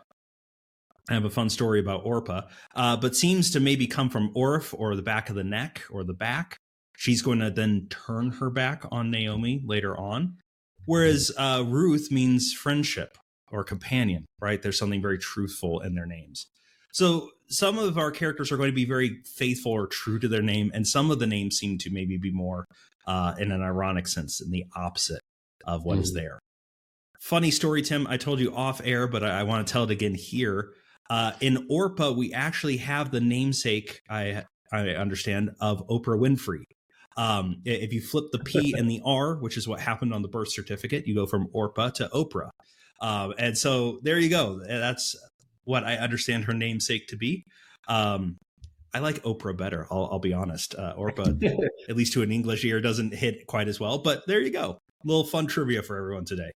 I 1.11 1.15
have 1.15 1.25
a 1.25 1.31
fun 1.31 1.51
story 1.51 1.81
about 1.81 2.05
Orpah, 2.05 2.43
uh, 2.75 2.97
but 2.97 3.17
seems 3.17 3.51
to 3.51 3.61
maybe 3.61 3.87
come 3.87 4.09
from 4.09 4.33
Orph 4.35 4.73
or 4.77 4.95
the 4.95 5.03
back 5.03 5.29
of 5.29 5.35
the 5.35 5.45
neck 5.45 5.83
or 5.91 6.05
the 6.05 6.15
back. 6.15 6.57
She's 6.97 7.23
going 7.23 7.41
to 7.41 7.51
then 7.51 7.89
turn 7.91 8.31
her 8.33 8.51
back 8.51 8.85
on 8.93 9.11
Naomi 9.11 9.63
later 9.67 9.99
on. 9.99 10.37
Whereas 10.85 11.33
uh, 11.37 11.65
Ruth 11.67 12.11
means 12.11 12.53
friendship 12.53 13.19
or 13.51 13.65
companion, 13.65 14.27
right? 14.41 14.63
There's 14.63 14.79
something 14.79 15.03
very 15.03 15.19
truthful 15.19 15.81
in 15.81 15.95
their 15.95 16.07
names. 16.07 16.47
So 16.93 17.31
some 17.49 17.79
of 17.79 17.99
our 17.99 18.11
characters 18.11 18.53
are 18.53 18.57
going 18.57 18.71
to 18.71 18.75
be 18.75 18.85
very 18.85 19.23
faithful 19.25 19.73
or 19.73 19.87
true 19.87 20.19
to 20.19 20.29
their 20.29 20.43
name, 20.43 20.71
and 20.75 20.87
some 20.87 21.11
of 21.11 21.19
the 21.19 21.27
names 21.27 21.57
seem 21.57 21.79
to 21.79 21.91
maybe 21.91 22.19
be 22.19 22.31
more 22.31 22.67
uh, 23.07 23.35
in 23.39 23.51
an 23.51 23.63
ironic 23.63 24.07
sense, 24.07 24.41
in 24.41 24.51
the 24.51 24.65
opposite 24.77 25.21
of 25.65 25.85
what 25.85 25.99
mm. 25.99 26.03
is 26.03 26.15
there. 26.15 26.39
Funny 27.21 27.51
story, 27.51 27.83
Tim. 27.83 28.07
I 28.07 28.17
told 28.17 28.41
you 28.41 28.55
off 28.55 28.81
air, 28.85 29.07
but 29.07 29.23
I, 29.23 29.41
I 29.41 29.43
want 29.45 29.67
to 29.67 29.73
tell 29.73 29.85
it 29.85 29.91
again 29.91 30.15
here. 30.15 30.73
Uh, 31.11 31.33
in 31.41 31.67
Orpah, 31.69 32.13
we 32.13 32.33
actually 32.33 32.79
have 32.79 33.11
the 33.11 33.21
namesake. 33.21 34.01
I 34.09 34.45
I 34.73 34.89
understand 34.91 35.51
of 35.61 35.87
Oprah 35.89 36.19
Winfrey. 36.19 36.65
Um, 37.17 37.61
if 37.65 37.93
you 37.93 38.01
flip 38.01 38.27
the 38.33 38.39
P 38.39 38.75
and 38.79 38.91
the 38.91 39.03
R, 39.05 39.37
which 39.37 39.57
is 39.57 39.69
what 39.69 39.81
happened 39.81 40.15
on 40.15 40.23
the 40.23 40.29
birth 40.29 40.51
certificate, 40.51 41.07
you 41.07 41.15
go 41.15 41.27
from 41.27 41.49
Orpah 41.53 41.91
to 41.91 42.09
Oprah. 42.09 42.51
Um, 43.01 43.35
and 43.37 43.59
so 43.59 43.99
there 44.03 44.19
you 44.19 44.31
go. 44.31 44.63
That's 44.67 45.15
what 45.65 45.85
I 45.85 45.97
understand 45.97 46.45
her 46.45 46.55
namesake 46.55 47.09
to 47.09 47.17
be. 47.17 47.45
Um, 47.89 48.39
I 48.95 49.01
like 49.01 49.23
Oprah 49.23 49.57
better. 49.57 49.87
I'll, 49.91 50.09
I'll 50.13 50.19
be 50.19 50.33
honest. 50.33 50.75
Uh, 50.75 50.95
Orpah, 50.97 51.33
at 51.89 51.97
least 51.97 52.13
to 52.15 52.23
an 52.23 52.31
English 52.31 52.65
ear, 52.65 52.81
doesn't 52.81 53.15
hit 53.15 53.47
quite 53.47 53.69
as 53.69 53.81
well. 53.81 53.99
But 53.99 54.27
there 54.27 54.41
you 54.41 54.51
go. 54.51 54.79
A 55.05 55.07
little 55.07 55.25
fun 55.25 55.47
trivia 55.47 55.83
for 55.83 55.97
everyone 55.97 56.25
today. 56.25 56.53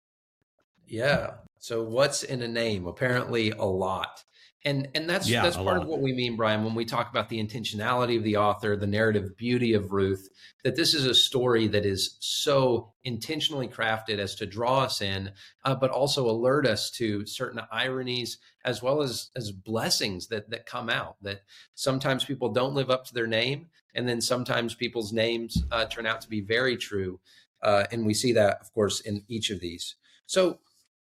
Yeah. 0.86 1.36
So 1.60 1.82
what's 1.82 2.23
in 2.23 2.41
a 2.41 2.47
name? 2.47 2.88
Apparently, 2.88 3.51
a 3.51 3.65
lot 3.65 4.23
and 4.65 4.88
and 4.95 5.10
that's 5.10 5.30
yeah, 5.30 5.41
that's 5.41 5.58
part 5.58 5.82
of 5.82 5.88
what 5.88 5.99
we 5.99 6.13
mean 6.13 6.36
brian 6.36 6.63
when 6.63 6.76
we 6.76 6.86
talk 6.86 7.10
about 7.10 7.30
the 7.30 7.43
intentionality 7.43 8.17
of 8.17 8.23
the 8.23 8.38
author 8.38 8.76
the 8.76 8.88
narrative 8.88 9.36
beauty 9.38 9.73
of 9.73 9.91
ruth 9.91 10.30
that 10.63 10.76
this 10.76 10.93
is 10.93 11.06
a 11.06 11.13
story 11.13 11.67
that 11.67 11.86
is 11.86 12.17
so 12.19 12.93
intentionally 13.04 13.67
crafted 13.67 14.19
as 14.19 14.36
to 14.36 14.45
draw 14.45 14.80
us 14.80 15.02
in 15.02 15.32
uh, 15.65 15.76
but 15.76 15.91
also 15.91 16.30
alert 16.30 16.65
us 16.65 16.89
to 16.89 17.26
certain 17.26 17.62
ironies 17.71 18.38
as 18.65 18.82
well 18.82 19.02
as 19.02 19.30
as 19.36 19.52
blessings 19.52 20.28
that 20.28 20.49
that 20.49 20.65
come 20.65 20.89
out 20.89 21.17
that 21.21 21.41
sometimes 21.76 22.23
people 22.23 22.49
don't 22.49 22.73
live 22.73 22.89
up 22.89 23.06
to 23.06 23.13
their 23.13 23.28
name 23.28 23.67
and 23.95 24.08
then 24.08 24.21
sometimes 24.21 24.73
people's 24.73 25.13
names 25.13 25.63
uh, 25.71 25.86
turn 25.86 26.06
out 26.06 26.21
to 26.21 26.30
be 26.30 26.41
very 26.41 26.78
true 26.78 27.19
uh, 27.63 27.86
and 27.91 28.06
we 28.06 28.13
see 28.13 28.34
that 28.34 28.60
of 28.62 28.71
course 28.73 28.99
in 28.99 29.23
each 29.28 29.49
of 29.49 29.60
these. 29.60 29.95
So 30.26 30.60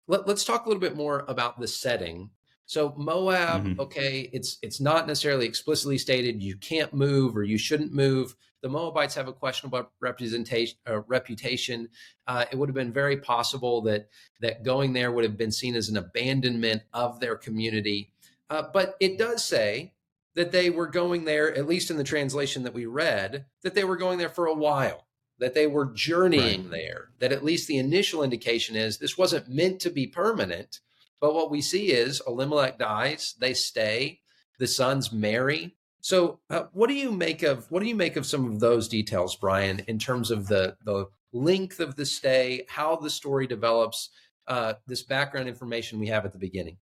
let, 0.08 0.28
us 0.28 0.45
talk 0.45 0.65
a 0.65 0.69
little 0.69 0.82
bit 0.82 0.95
more 0.95 1.26
about 1.28 1.60
the 1.60 1.67
setting 1.67 2.30
so 2.71 2.93
Moab, 2.95 3.65
mm-hmm. 3.65 3.81
okay, 3.81 4.29
it's 4.31 4.57
it's 4.62 4.79
not 4.79 5.05
necessarily 5.05 5.45
explicitly 5.45 5.97
stated 5.97 6.41
you 6.41 6.55
can't 6.55 6.93
move 6.93 7.36
or 7.36 7.43
you 7.43 7.57
shouldn't 7.57 7.91
move. 7.91 8.34
The 8.62 8.69
Moabites 8.69 9.13
have 9.15 9.27
a 9.27 9.34
questionable 9.34 9.91
representation 9.99 10.77
uh, 10.89 11.01
reputation. 11.01 11.89
Uh, 12.27 12.45
it 12.49 12.55
would 12.55 12.69
have 12.69 12.73
been 12.73 12.93
very 12.93 13.17
possible 13.17 13.81
that 13.81 14.07
that 14.39 14.63
going 14.63 14.93
there 14.93 15.12
would 15.12 15.25
have 15.25 15.36
been 15.36 15.51
seen 15.51 15.75
as 15.75 15.89
an 15.89 15.97
abandonment 15.97 16.84
of 16.93 17.19
their 17.19 17.36
community. 17.36 18.13
Uh, 18.49 18.63
but 18.73 18.95
it 19.01 19.17
does 19.17 19.43
say 19.43 19.91
that 20.36 20.53
they 20.53 20.69
were 20.69 20.88
going 20.88 21.25
there, 21.25 21.53
at 21.53 21.67
least 21.67 21.91
in 21.91 21.97
the 21.97 22.05
translation 22.05 22.63
that 22.63 22.73
we 22.73 22.86
read, 22.86 23.47
that 23.63 23.75
they 23.75 23.84
were 23.84 23.97
going 23.97 24.17
there 24.17 24.29
for 24.29 24.45
a 24.45 24.55
while, 24.55 25.07
that 25.39 25.53
they 25.53 25.67
were 25.67 25.91
journeying 25.93 26.62
right. 26.62 26.71
there. 26.71 27.10
That 27.19 27.34
at 27.34 27.43
least 27.43 27.67
the 27.67 27.79
initial 27.79 28.23
indication 28.23 28.77
is 28.77 28.97
this 28.97 29.17
wasn't 29.17 29.49
meant 29.49 29.81
to 29.81 29.89
be 29.89 30.07
permanent 30.07 30.79
but 31.21 31.36
what 31.36 31.51
we 31.51 31.62
see 31.62 31.91
is 31.91 32.21
Elimelech 32.27 32.79
dies, 32.79 33.36
they 33.39 33.53
stay, 33.53 34.19
the 34.60 34.67
sons 34.67 35.13
marry. 35.13 35.77
So, 36.01 36.39
uh, 36.49 36.63
what 36.73 36.88
do 36.88 36.95
you 36.95 37.12
make 37.12 37.43
of 37.43 37.69
what 37.69 37.81
do 37.81 37.88
you 37.88 37.95
make 37.95 38.15
of 38.15 38.25
some 38.25 38.45
of 38.51 38.60
those 38.60 38.88
details, 38.88 39.36
Brian, 39.36 39.79
in 39.88 39.99
terms 39.99 40.31
of 40.31 40.47
the 40.47 40.75
the 40.84 41.05
length 41.31 41.79
of 41.79 41.95
the 41.95 42.05
stay, 42.05 42.65
how 42.67 42.95
the 42.95 43.10
story 43.10 43.47
develops, 43.47 44.10
uh, 44.47 44.73
this 44.88 45.03
background 45.03 45.47
information 45.47 45.99
we 45.99 46.07
have 46.07 46.25
at 46.25 46.34
the 46.34 46.39
beginning? 46.39 46.77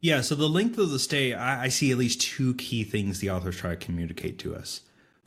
Yeah, 0.00 0.20
so 0.20 0.34
the 0.34 0.48
length 0.48 0.76
of 0.76 0.90
the 0.90 0.98
stay, 0.98 1.32
I, 1.32 1.64
I 1.64 1.68
see 1.68 1.90
at 1.90 1.96
least 1.96 2.20
two 2.20 2.54
key 2.54 2.84
things 2.84 3.20
the 3.20 3.30
authors 3.30 3.56
try 3.56 3.70
to 3.70 3.76
communicate 3.76 4.38
to 4.40 4.54
us. 4.54 4.82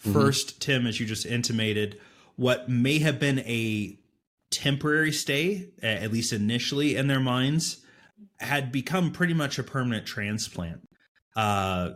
1st 0.06 0.14
mm-hmm. 0.14 0.60
Tim, 0.60 0.86
as 0.86 1.00
you 1.00 1.08
just 1.08 1.26
intimated, 1.26 2.00
what 2.36 2.70
may 2.70 3.00
have 3.00 3.20
been 3.20 3.40
a 3.40 3.98
temporary 4.58 5.12
stay, 5.12 5.70
at 5.82 6.12
least 6.12 6.34
initially 6.34 6.96
in 6.96 7.08
their 7.08 7.20
minds, 7.20 7.84
had 8.40 8.72
become 8.72 9.12
pretty 9.12 9.34
much 9.34 9.60
a 9.60 9.64
permanent 9.64 10.06
transplant. 10.06 10.82
Uh, 11.36 11.92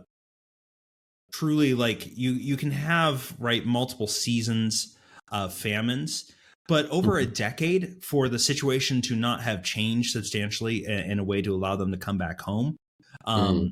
truly, 1.32 1.74
like 1.74 2.06
you, 2.16 2.32
you 2.32 2.56
can 2.56 2.70
have 2.70 3.34
right 3.38 3.66
multiple 3.66 4.06
seasons 4.06 4.96
of 5.30 5.52
famines, 5.52 6.30
but 6.68 6.88
over 6.90 7.18
a 7.18 7.24
mm-hmm. 7.24 7.32
decade 7.32 8.02
for 8.02 8.28
the 8.28 8.38
situation 8.38 9.00
to 9.02 9.16
not 9.16 9.40
have 9.42 9.64
changed 9.64 10.12
substantially 10.12 10.84
in, 10.84 11.12
in 11.12 11.18
a 11.18 11.24
way 11.24 11.42
to 11.42 11.54
allow 11.54 11.76
them 11.76 11.90
to 11.90 11.98
come 11.98 12.18
back 12.18 12.40
home. 12.40 12.76
Um, 13.24 13.58
mm. 13.58 13.68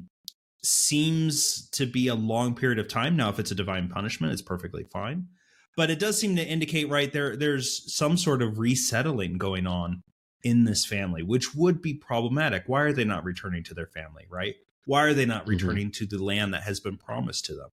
seems 0.62 1.68
to 1.70 1.86
be 1.86 2.08
a 2.08 2.14
long 2.14 2.54
period 2.54 2.78
of 2.78 2.88
time. 2.88 3.16
Now, 3.16 3.30
if 3.30 3.38
it's 3.38 3.50
a 3.50 3.54
divine 3.54 3.88
punishment, 3.88 4.32
it's 4.32 4.42
perfectly 4.42 4.84
fine. 4.92 5.26
But 5.76 5.90
it 5.90 5.98
does 5.98 6.18
seem 6.18 6.36
to 6.36 6.46
indicate, 6.46 6.88
right, 6.88 7.12
there 7.12 7.36
there's 7.36 7.94
some 7.94 8.16
sort 8.16 8.42
of 8.42 8.58
resettling 8.58 9.38
going 9.38 9.66
on 9.66 10.02
in 10.42 10.64
this 10.64 10.84
family, 10.84 11.22
which 11.22 11.54
would 11.54 11.80
be 11.80 11.94
problematic. 11.94 12.64
Why 12.66 12.82
are 12.82 12.92
they 12.92 13.04
not 13.04 13.24
returning 13.24 13.62
to 13.64 13.74
their 13.74 13.86
family, 13.86 14.26
right? 14.28 14.56
Why 14.86 15.04
are 15.04 15.14
they 15.14 15.26
not 15.26 15.42
mm-hmm. 15.42 15.50
returning 15.50 15.86
mm-hmm. 15.86 16.06
to 16.06 16.16
the 16.16 16.22
land 16.22 16.54
that 16.54 16.64
has 16.64 16.80
been 16.80 16.96
promised 16.96 17.44
to 17.46 17.54
them? 17.54 17.68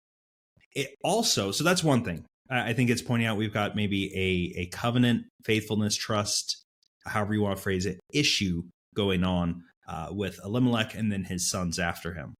It 0.74 0.94
also, 1.02 1.52
so 1.52 1.64
that's 1.64 1.82
one 1.82 2.04
thing. 2.04 2.24
I 2.50 2.74
think 2.74 2.90
it's 2.90 3.02
pointing 3.02 3.26
out 3.26 3.36
we've 3.36 3.52
got 3.52 3.74
maybe 3.74 4.12
a, 4.14 4.60
a 4.60 4.66
covenant, 4.66 5.24
faithfulness, 5.42 5.96
trust, 5.96 6.64
however 7.04 7.34
you 7.34 7.42
want 7.42 7.56
to 7.56 7.62
phrase 7.62 7.86
it, 7.86 7.98
issue 8.12 8.62
going 8.94 9.24
on 9.24 9.64
uh, 9.88 10.08
with 10.10 10.38
Elimelech 10.44 10.94
and 10.94 11.10
then 11.10 11.24
his 11.24 11.50
sons 11.50 11.78
after 11.78 12.14
him. 12.14 12.34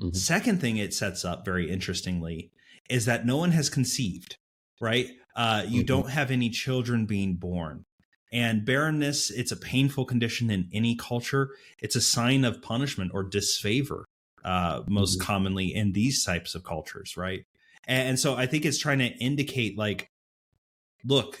Mm-hmm. 0.00 0.16
Second 0.16 0.60
thing 0.60 0.78
it 0.78 0.94
sets 0.94 1.24
up 1.24 1.44
very 1.44 1.70
interestingly 1.70 2.50
is 2.90 3.04
that 3.04 3.26
no 3.26 3.36
one 3.36 3.52
has 3.52 3.68
conceived, 3.68 4.36
right? 4.80 5.08
Uh, 5.34 5.64
you 5.66 5.80
mm-hmm. 5.80 5.86
don't 5.86 6.10
have 6.10 6.30
any 6.30 6.50
children 6.50 7.06
being 7.06 7.34
born. 7.34 7.84
And 8.32 8.64
barrenness, 8.64 9.30
it's 9.30 9.52
a 9.52 9.56
painful 9.56 10.04
condition 10.04 10.50
in 10.50 10.68
any 10.72 10.96
culture. 10.96 11.50
It's 11.80 11.96
a 11.96 12.00
sign 12.00 12.44
of 12.44 12.60
punishment 12.60 13.12
or 13.14 13.22
disfavor, 13.22 14.04
uh, 14.44 14.82
most 14.88 15.18
mm-hmm. 15.18 15.26
commonly 15.26 15.74
in 15.74 15.92
these 15.92 16.24
types 16.24 16.54
of 16.54 16.64
cultures, 16.64 17.16
right? 17.16 17.44
And, 17.86 18.08
and 18.08 18.18
so 18.18 18.34
I 18.34 18.46
think 18.46 18.64
it's 18.64 18.78
trying 18.78 18.98
to 18.98 19.06
indicate, 19.06 19.78
like, 19.78 20.10
look, 21.04 21.40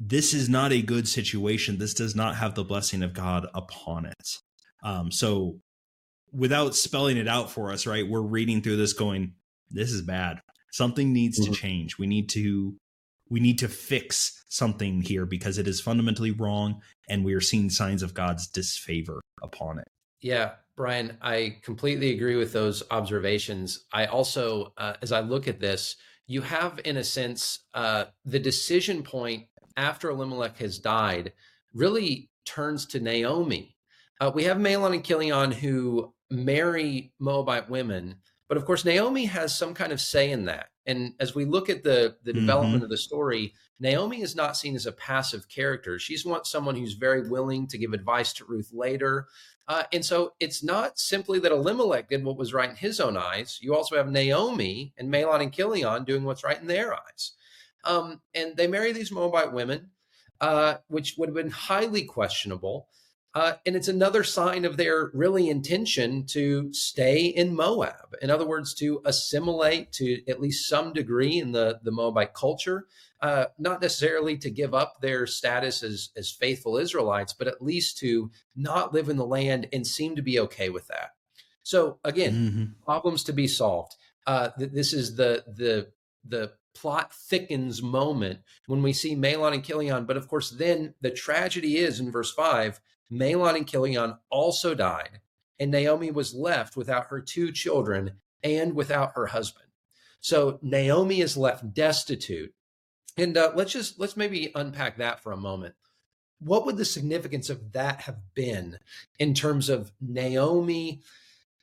this 0.00 0.34
is 0.34 0.48
not 0.48 0.72
a 0.72 0.82
good 0.82 1.06
situation. 1.06 1.78
This 1.78 1.94
does 1.94 2.16
not 2.16 2.36
have 2.36 2.54
the 2.54 2.64
blessing 2.64 3.02
of 3.02 3.14
God 3.14 3.46
upon 3.54 4.06
it. 4.06 4.38
Um, 4.82 5.10
so 5.12 5.60
without 6.32 6.74
spelling 6.74 7.16
it 7.16 7.28
out 7.28 7.50
for 7.50 7.70
us, 7.70 7.86
right? 7.86 8.06
We're 8.06 8.20
reading 8.20 8.60
through 8.60 8.76
this 8.76 8.92
going, 8.92 9.34
this 9.70 9.92
is 9.92 10.02
bad. 10.02 10.40
Something 10.74 11.12
needs 11.12 11.38
mm-hmm. 11.38 11.52
to 11.52 11.58
change. 11.60 11.98
We 11.98 12.08
need 12.08 12.28
to 12.30 12.74
we 13.30 13.38
need 13.38 13.60
to 13.60 13.68
fix 13.68 14.44
something 14.48 15.02
here 15.02 15.24
because 15.24 15.56
it 15.56 15.68
is 15.68 15.80
fundamentally 15.80 16.32
wrong 16.32 16.82
and 17.08 17.24
we 17.24 17.32
are 17.34 17.40
seeing 17.40 17.70
signs 17.70 18.02
of 18.02 18.12
God's 18.12 18.48
disfavor 18.48 19.20
upon 19.40 19.78
it. 19.78 19.86
Yeah, 20.20 20.54
Brian, 20.76 21.16
I 21.22 21.58
completely 21.62 22.10
agree 22.10 22.34
with 22.34 22.52
those 22.52 22.82
observations. 22.90 23.84
I 23.92 24.06
also, 24.06 24.72
uh, 24.76 24.94
as 25.00 25.12
I 25.12 25.20
look 25.20 25.46
at 25.46 25.60
this, 25.60 25.94
you 26.26 26.40
have, 26.40 26.80
in 26.84 26.96
a 26.96 27.04
sense, 27.04 27.60
uh, 27.74 28.06
the 28.24 28.40
decision 28.40 29.04
point 29.04 29.44
after 29.76 30.10
Elimelech 30.10 30.56
has 30.58 30.80
died 30.80 31.34
really 31.72 32.30
turns 32.44 32.84
to 32.86 33.00
Naomi. 33.00 33.76
Uh, 34.20 34.32
we 34.34 34.42
have 34.44 34.56
Mahlon 34.56 34.94
and 34.94 35.04
Chilion 35.04 35.52
who 35.52 36.12
marry 36.30 37.12
Moabite 37.20 37.70
women. 37.70 38.16
But 38.48 38.56
of 38.58 38.64
course, 38.64 38.84
Naomi 38.84 39.24
has 39.26 39.56
some 39.56 39.74
kind 39.74 39.92
of 39.92 40.00
say 40.00 40.30
in 40.30 40.44
that. 40.46 40.66
And 40.86 41.14
as 41.18 41.34
we 41.34 41.44
look 41.44 41.70
at 41.70 41.82
the 41.82 42.16
the 42.22 42.32
mm-hmm. 42.32 42.40
development 42.40 42.82
of 42.84 42.90
the 42.90 42.98
story, 42.98 43.54
Naomi 43.80 44.22
is 44.22 44.36
not 44.36 44.56
seen 44.56 44.76
as 44.76 44.86
a 44.86 44.92
passive 44.92 45.48
character. 45.48 45.98
She's 45.98 46.24
want 46.24 46.46
someone 46.46 46.76
who's 46.76 46.94
very 46.94 47.28
willing 47.28 47.66
to 47.68 47.78
give 47.78 47.92
advice 47.92 48.32
to 48.34 48.44
Ruth 48.44 48.70
later. 48.72 49.26
Uh, 49.66 49.84
and 49.92 50.04
so 50.04 50.34
it's 50.40 50.62
not 50.62 50.98
simply 50.98 51.38
that 51.40 51.52
Elimelech 51.52 52.10
did 52.10 52.24
what 52.24 52.36
was 52.36 52.52
right 52.52 52.68
in 52.68 52.76
his 52.76 53.00
own 53.00 53.16
eyes. 53.16 53.58
You 53.62 53.74
also 53.74 53.96
have 53.96 54.10
Naomi 54.10 54.92
and 54.98 55.10
Mahlon 55.10 55.42
and 55.42 55.52
Chilion 55.52 56.04
doing 56.04 56.24
what's 56.24 56.44
right 56.44 56.60
in 56.60 56.66
their 56.66 56.92
eyes. 56.92 57.32
Um, 57.84 58.20
and 58.34 58.56
they 58.56 58.66
marry 58.66 58.92
these 58.92 59.10
Moabite 59.10 59.52
women, 59.52 59.90
uh, 60.40 60.76
which 60.88 61.14
would 61.16 61.30
have 61.30 61.36
been 61.36 61.50
highly 61.50 62.04
questionable. 62.04 62.88
Uh, 63.34 63.54
and 63.66 63.74
it's 63.74 63.88
another 63.88 64.22
sign 64.22 64.64
of 64.64 64.76
their 64.76 65.10
really 65.12 65.48
intention 65.48 66.24
to 66.24 66.72
stay 66.72 67.26
in 67.26 67.54
Moab. 67.54 68.14
In 68.22 68.30
other 68.30 68.46
words, 68.46 68.74
to 68.74 69.02
assimilate 69.04 69.90
to 69.92 70.22
at 70.28 70.40
least 70.40 70.68
some 70.68 70.92
degree 70.92 71.38
in 71.38 71.50
the, 71.50 71.80
the 71.82 71.90
Moabite 71.90 72.32
culture, 72.32 72.86
uh, 73.20 73.46
not 73.58 73.82
necessarily 73.82 74.36
to 74.38 74.50
give 74.50 74.72
up 74.72 75.00
their 75.00 75.26
status 75.26 75.82
as, 75.82 76.10
as 76.16 76.30
faithful 76.30 76.76
Israelites, 76.76 77.32
but 77.32 77.48
at 77.48 77.60
least 77.60 77.98
to 77.98 78.30
not 78.54 78.94
live 78.94 79.08
in 79.08 79.16
the 79.16 79.26
land 79.26 79.66
and 79.72 79.84
seem 79.84 80.14
to 80.14 80.22
be 80.22 80.38
okay 80.38 80.70
with 80.70 80.86
that. 80.86 81.10
So 81.64 81.98
again, 82.04 82.34
mm-hmm. 82.34 82.84
problems 82.84 83.24
to 83.24 83.32
be 83.32 83.48
solved. 83.48 83.96
Uh, 84.26 84.50
th- 84.56 84.70
this 84.70 84.92
is 84.92 85.16
the 85.16 85.44
the 85.46 85.88
the 86.26 86.52
plot 86.74 87.12
thickens 87.12 87.82
moment 87.82 88.40
when 88.66 88.82
we 88.82 88.92
see 88.92 89.16
Mahlon 89.16 89.54
and 89.54 89.64
Chilion. 89.64 90.04
But 90.04 90.16
of 90.16 90.28
course, 90.28 90.50
then 90.50 90.94
the 91.00 91.10
tragedy 91.10 91.78
is 91.78 92.00
in 92.00 92.12
verse 92.12 92.32
five 92.32 92.80
Mahlon 93.12 93.56
and 93.56 93.68
Chilion 93.68 94.16
also 94.30 94.74
died, 94.74 95.20
and 95.58 95.70
Naomi 95.70 96.10
was 96.10 96.34
left 96.34 96.76
without 96.76 97.06
her 97.06 97.20
two 97.20 97.52
children 97.52 98.12
and 98.42 98.74
without 98.74 99.12
her 99.14 99.26
husband. 99.26 99.66
So 100.20 100.58
Naomi 100.62 101.20
is 101.20 101.36
left 101.36 101.74
destitute. 101.74 102.54
And 103.16 103.36
uh, 103.36 103.52
let's 103.54 103.72
just 103.72 104.00
let's 104.00 104.16
maybe 104.16 104.50
unpack 104.54 104.96
that 104.98 105.20
for 105.20 105.32
a 105.32 105.36
moment. 105.36 105.74
What 106.40 106.66
would 106.66 106.76
the 106.76 106.84
significance 106.84 107.48
of 107.48 107.72
that 107.72 108.02
have 108.02 108.18
been 108.34 108.78
in 109.18 109.34
terms 109.34 109.68
of 109.68 109.92
Naomi? 110.00 111.02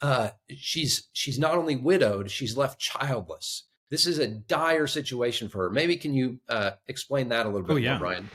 Uh, 0.01 0.29
she's 0.55 1.09
she's 1.11 1.37
not 1.37 1.55
only 1.55 1.75
widowed, 1.75 2.31
she's 2.31 2.55
left 2.55 2.79
childless. 2.79 3.63
This 3.89 4.07
is 4.07 4.19
a 4.19 4.27
dire 4.27 4.87
situation 4.87 5.49
for 5.49 5.63
her. 5.63 5.69
Maybe 5.69 5.97
can 5.97 6.13
you 6.13 6.39
uh, 6.47 6.71
explain 6.87 7.29
that 7.29 7.45
a 7.45 7.49
little 7.49 7.67
bit 7.67 7.73
oh, 7.73 7.77
yeah. 7.77 7.91
more, 7.91 7.99
Brian? 7.99 8.29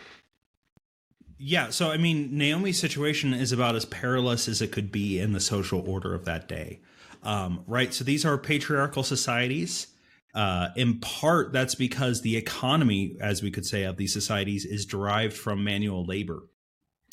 Yeah, 1.38 1.70
so 1.70 1.90
I 1.90 1.96
mean, 1.99 2.37
Naomi's 2.37 2.79
situation 2.79 3.35
is 3.35 3.53
about 3.53 3.77
as 3.77 3.85
perilous 3.85 4.49
as 4.49 4.62
it 4.62 4.72
could 4.72 4.90
be 4.90 5.18
in 5.18 5.33
the 5.33 5.40
social 5.40 5.88
order 5.88 6.14
of 6.14 6.25
that 6.25 6.49
day, 6.49 6.81
um, 7.22 7.62
right? 7.66 7.92
So 7.92 8.05
these 8.05 8.25
are 8.25 8.38
patriarchal 8.38 9.03
societies. 9.03 9.88
Uh, 10.35 10.68
in 10.77 10.99
part, 11.01 11.53
that's 11.53 11.75
because 11.75 12.20
the 12.20 12.37
economy, 12.37 13.16
as 13.20 13.42
we 13.42 13.51
could 13.51 13.64
say, 13.64 13.85
of 13.85 13.96
these 13.96 14.12
societies 14.12 14.64
is 14.64 14.85
derived 14.85 15.35
from 15.35 15.64
manual 15.64 16.05
labor. 16.05 16.42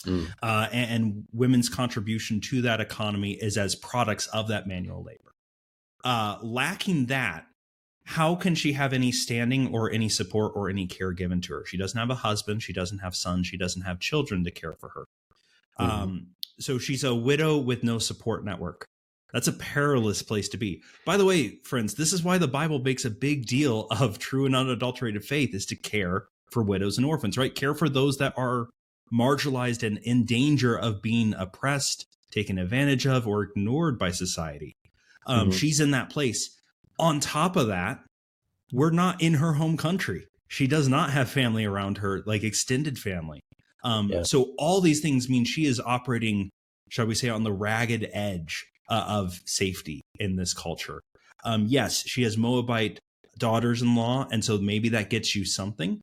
Mm. 0.05 0.27
Uh, 0.41 0.67
and, 0.73 0.91
and, 0.91 1.23
women's 1.31 1.69
contribution 1.69 2.41
to 2.41 2.61
that 2.63 2.81
economy 2.81 3.31
is 3.31 3.57
as 3.57 3.73
products 3.75 4.27
of 4.27 4.49
that 4.49 4.67
manual 4.67 5.01
labor. 5.01 5.33
Uh, 6.03 6.37
lacking 6.41 7.05
that, 7.05 7.47
how 8.05 8.35
can 8.35 8.55
she 8.55 8.73
have 8.73 8.93
any 8.93 9.11
standing 9.11 9.73
or 9.73 9.91
any 9.91 10.09
support 10.09 10.53
or 10.55 10.69
any 10.69 10.87
care 10.87 11.11
given 11.11 11.41
to 11.41 11.53
her? 11.53 11.65
She 11.65 11.77
doesn't 11.77 11.97
have 11.97 12.09
a 12.09 12.15
husband, 12.15 12.61
she 12.61 12.73
doesn't 12.73 12.99
have 12.99 13.15
sons, 13.15 13.47
she 13.47 13.57
doesn't 13.57 13.83
have 13.83 13.99
children 13.99 14.43
to 14.43 14.51
care 14.51 14.73
for 14.73 14.89
her. 14.89 15.05
Mm-hmm. 15.79 15.91
Um, 15.91 16.27
so 16.59 16.77
she's 16.77 17.03
a 17.03 17.15
widow 17.15 17.57
with 17.57 17.83
no 17.83 17.99
support 17.99 18.43
network. 18.43 18.85
That's 19.31 19.47
a 19.47 19.53
perilous 19.53 20.21
place 20.21 20.47
to 20.49 20.57
be. 20.57 20.83
By 21.05 21.17
the 21.17 21.25
way, 21.25 21.57
friends, 21.63 21.95
this 21.95 22.13
is 22.13 22.23
why 22.23 22.37
the 22.37 22.47
Bible 22.47 22.79
makes 22.79 23.03
a 23.03 23.09
big 23.09 23.47
deal 23.47 23.87
of 23.89 24.19
true 24.19 24.45
and 24.45 24.55
unadulterated 24.55 25.25
faith 25.25 25.55
is 25.55 25.65
to 25.67 25.75
care 25.75 26.27
for 26.51 26.61
widows 26.61 26.97
and 26.97 27.05
orphans, 27.05 27.37
right? 27.37 27.55
Care 27.55 27.73
for 27.73 27.89
those 27.89 28.17
that 28.17 28.33
are 28.37 28.67
marginalized 29.11 29.85
and 29.85 29.97
in 29.99 30.25
danger 30.25 30.77
of 30.77 31.01
being 31.01 31.33
oppressed, 31.33 32.05
taken 32.31 32.59
advantage 32.59 33.07
of, 33.07 33.27
or 33.27 33.41
ignored 33.43 33.97
by 33.97 34.11
society. 34.11 34.75
Um, 35.25 35.49
mm-hmm. 35.49 35.57
She's 35.57 35.79
in 35.79 35.91
that 35.91 36.11
place 36.11 36.55
on 37.03 37.19
top 37.19 37.57
of 37.57 37.67
that, 37.67 37.99
we're 38.71 38.89
not 38.89 39.21
in 39.21 39.33
her 39.35 39.53
home 39.53 39.75
country. 39.75 40.25
She 40.47 40.67
does 40.67 40.87
not 40.87 41.11
have 41.11 41.29
family 41.29 41.65
around 41.65 41.97
her, 41.97 42.23
like 42.25 42.43
extended 42.43 42.97
family. 42.97 43.41
Um, 43.83 44.07
yeah. 44.07 44.23
So 44.23 44.53
all 44.57 44.79
these 44.79 45.01
things 45.01 45.29
mean 45.29 45.43
she 45.43 45.65
is 45.65 45.81
operating, 45.81 46.49
shall 46.89 47.05
we 47.05 47.15
say, 47.15 47.27
on 47.27 47.43
the 47.43 47.51
ragged 47.51 48.09
edge 48.13 48.65
uh, 48.89 49.05
of 49.07 49.41
safety 49.45 50.01
in 50.17 50.37
this 50.37 50.53
culture. 50.53 51.01
Um, 51.43 51.65
yes, 51.67 52.07
she 52.07 52.23
has 52.23 52.37
Moabite 52.37 52.99
daughters-in-law, 53.37 54.29
and 54.31 54.45
so 54.45 54.57
maybe 54.57 54.89
that 54.89 55.09
gets 55.09 55.35
you 55.35 55.43
something. 55.43 55.99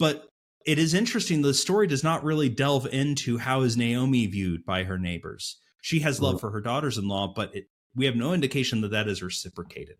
But 0.00 0.26
it 0.66 0.78
is 0.78 0.92
interesting. 0.92 1.42
The 1.42 1.54
story 1.54 1.86
does 1.86 2.02
not 2.02 2.24
really 2.24 2.48
delve 2.48 2.86
into 2.92 3.38
how 3.38 3.60
is 3.60 3.76
Naomi 3.76 4.26
viewed 4.26 4.64
by 4.64 4.82
her 4.82 4.98
neighbors. 4.98 5.58
She 5.82 6.00
has 6.00 6.20
love 6.20 6.36
mm-hmm. 6.36 6.40
for 6.40 6.50
her 6.50 6.60
daughters-in-law, 6.60 7.34
but 7.36 7.54
it, 7.54 7.66
we 7.94 8.06
have 8.06 8.16
no 8.16 8.32
indication 8.32 8.80
that 8.80 8.90
that 8.90 9.06
is 9.06 9.22
reciprocated. 9.22 9.96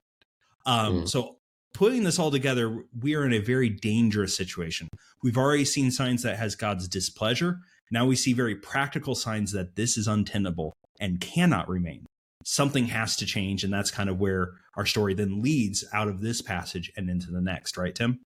Um, 0.67 1.03
mm. 1.03 1.09
So 1.09 1.37
putting 1.75 2.05
this 2.05 2.19
all 2.19 2.31
together, 2.31 2.85
we 3.01 3.15
are 3.15 3.25
in 3.25 3.33
a 3.33 3.39
very 3.39 3.69
dangerous 3.69 4.37
situation. 4.37 4.89
We've 5.23 5.39
already 5.39 5.65
seen 5.65 5.91
signs 5.91 6.23
that 6.23 6.39
has 6.39 6.55
God's 6.55 6.89
displeasure. 6.89 7.59
Now 7.91 8.07
we 8.07 8.17
see 8.17 8.33
very 8.33 8.55
practical 8.55 9.15
signs 9.15 9.53
that 9.53 9.77
this 9.77 9.97
is 9.97 10.07
untenable 10.07 10.73
and 11.01 11.21
cannot 11.21 11.69
remain. 11.69 12.07
Something 12.45 12.87
has 12.87 13.17
to 13.17 13.27
change, 13.27 13.65
and 13.65 13.73
that's 13.73 13.91
kind 13.91 14.11
of 14.11 14.19
where 14.19 14.53
our 14.77 14.87
story 14.87 15.15
then 15.15 15.43
leads 15.43 15.85
out 15.93 16.09
of 16.09 16.21
this 16.21 16.43
passage 16.43 16.91
and 16.97 17.09
into 17.09 17.31
the 17.31 17.41
next, 17.41 17.77
right, 17.77 17.95
Tim? 17.95 18.21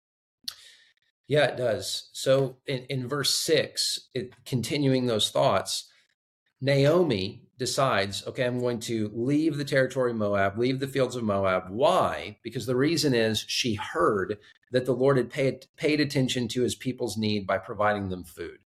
Yeah, 1.28 1.46
it 1.46 1.56
does. 1.56 2.10
So 2.12 2.58
in, 2.66 2.84
in 2.90 3.08
verse 3.08 3.34
six, 3.34 4.08
it, 4.14 4.34
continuing 4.44 5.06
those 5.06 5.30
thoughts, 5.30 5.88
Naomi 6.62 7.42
decides, 7.58 8.24
okay, 8.26 8.44
I'm 8.44 8.60
going 8.60 8.78
to 8.80 9.10
leave 9.12 9.56
the 9.56 9.64
territory 9.64 10.12
of 10.12 10.16
Moab, 10.16 10.56
leave 10.56 10.78
the 10.78 10.86
fields 10.86 11.16
of 11.16 11.24
Moab. 11.24 11.64
Why? 11.68 12.38
Because 12.44 12.66
the 12.66 12.76
reason 12.76 13.14
is 13.14 13.44
she 13.48 13.74
heard 13.74 14.38
that 14.70 14.86
the 14.86 14.94
Lord 14.94 15.16
had 15.16 15.28
paid, 15.28 15.66
paid 15.76 16.00
attention 16.00 16.46
to 16.48 16.62
his 16.62 16.76
people's 16.76 17.16
need 17.16 17.48
by 17.48 17.58
providing 17.58 18.08
them 18.08 18.24
food. 18.24 18.58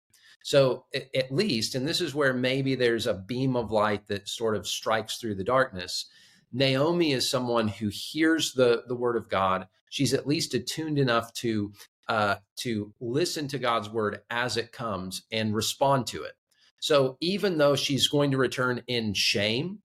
So 0.43 0.85
at 0.93 1.31
least, 1.31 1.73
and 1.73 1.87
this 1.87 2.01
is 2.01 2.13
where 2.13 2.33
maybe 2.33 2.75
there's 2.75 3.07
a 3.07 3.13
beam 3.15 3.55
of 3.55 3.71
light 3.71 4.07
that 4.07 4.29
sort 4.29 4.55
of 4.55 4.67
strikes 4.67 5.17
through 5.17 5.35
the 5.35 5.43
darkness. 5.43 6.05
Naomi 6.53 7.13
is 7.13 7.27
someone 7.27 7.67
who 7.67 7.89
hears 7.91 8.53
the 8.53 8.83
the 8.87 8.95
word 8.95 9.15
of 9.15 9.27
God. 9.27 9.67
She's 9.89 10.13
at 10.13 10.27
least 10.27 10.53
attuned 10.53 10.99
enough 10.99 11.33
to 11.35 11.73
uh, 12.07 12.35
to 12.57 12.93
listen 12.99 13.47
to 13.47 13.57
God's 13.57 13.89
word 13.89 14.21
as 14.29 14.55
it 14.55 14.71
comes 14.71 15.23
and 15.31 15.55
respond 15.55 16.05
to 16.07 16.21
it. 16.21 16.33
So 16.79 17.17
even 17.21 17.57
though 17.57 17.75
she's 17.75 18.07
going 18.07 18.31
to 18.31 18.37
return 18.37 18.81
in 18.87 19.13
shame, 19.13 19.79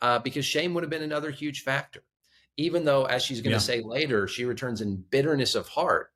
uh, 0.00 0.18
because 0.18 0.44
shame 0.44 0.74
would 0.74 0.84
have 0.84 0.90
been 0.90 1.02
another 1.02 1.30
huge 1.30 1.62
factor, 1.62 2.02
even 2.56 2.84
though, 2.84 3.04
as 3.04 3.22
she's 3.22 3.40
going 3.40 3.50
to 3.50 3.56
yeah. 3.56 3.58
say 3.58 3.80
later, 3.80 4.28
she 4.28 4.44
returns 4.44 4.80
in 4.80 5.04
bitterness 5.10 5.54
of 5.54 5.68
heart, 5.68 6.10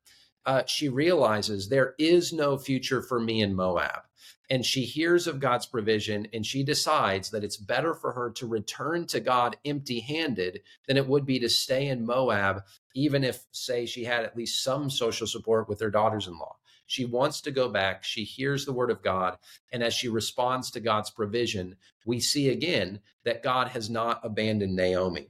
uh, 0.45 0.63
she 0.65 0.89
realizes 0.89 1.67
there 1.67 1.95
is 1.99 2.31
no 2.31 2.57
future 2.57 3.01
for 3.01 3.19
me 3.19 3.41
in 3.41 3.55
Moab. 3.55 4.01
And 4.49 4.65
she 4.65 4.81
hears 4.81 5.27
of 5.27 5.39
God's 5.39 5.67
provision 5.67 6.27
and 6.33 6.43
she 6.43 6.63
decides 6.63 7.29
that 7.29 7.43
it's 7.43 7.57
better 7.57 7.93
for 7.93 8.13
her 8.13 8.31
to 8.31 8.47
return 8.47 9.05
to 9.07 9.19
God 9.19 9.57
empty 9.63 9.99
handed 9.99 10.61
than 10.87 10.97
it 10.97 11.07
would 11.07 11.25
be 11.25 11.39
to 11.39 11.49
stay 11.49 11.87
in 11.87 12.05
Moab, 12.05 12.63
even 12.95 13.23
if, 13.23 13.45
say, 13.51 13.85
she 13.85 14.03
had 14.03 14.23
at 14.23 14.35
least 14.35 14.63
some 14.63 14.89
social 14.89 15.27
support 15.27 15.69
with 15.69 15.79
her 15.81 15.91
daughters 15.91 16.25
in 16.25 16.33
law. 16.33 16.55
She 16.89 17.05
wants 17.05 17.41
to 17.41 17.51
go 17.51 17.69
back. 17.69 18.03
She 18.03 18.23
hears 18.23 18.65
the 18.65 18.73
word 18.73 18.89
of 18.89 19.03
God. 19.03 19.37
And 19.71 19.83
as 19.83 19.93
she 19.93 20.09
responds 20.09 20.71
to 20.71 20.79
God's 20.79 21.11
provision, 21.11 21.75
we 22.03 22.19
see 22.19 22.49
again 22.49 22.99
that 23.25 23.43
God 23.43 23.67
has 23.67 23.91
not 23.91 24.21
abandoned 24.23 24.75
Naomi. 24.75 25.29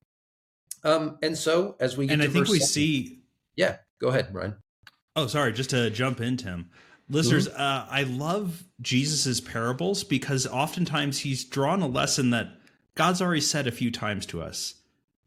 Um, 0.86 1.18
and 1.22 1.38
so 1.38 1.76
as 1.82 1.98
we 1.98 2.08
and 2.08 2.24
I 2.24 2.28
think 2.28 2.48
we 2.48 2.60
seven, 2.60 2.68
see, 2.68 3.20
yeah, 3.58 3.76
go 4.00 4.08
ahead, 4.08 4.32
Brian. 4.32 4.56
Oh, 5.18 5.28
sorry, 5.28 5.52
just 5.52 5.72
to 5.72 5.90
jump 5.90 6.22
in, 6.22 6.38
Tim. 6.38 6.70
Listeners, 7.10 7.50
mm-hmm. 7.50 7.62
uh, 7.62 7.88
I 7.90 8.04
love 8.04 8.64
Jesus's 8.80 9.42
parables 9.42 10.06
because 10.06 10.48
oftentimes 10.48 11.20
he's 11.20 11.44
drawn 11.44 11.82
a 11.82 11.88
lesson 11.88 12.30
that 12.30 12.48
God's 12.96 13.22
already 13.22 13.42
said 13.42 13.68
a 13.68 13.72
few 13.72 13.92
times 13.92 14.26
to 14.28 14.42
us. 14.42 14.76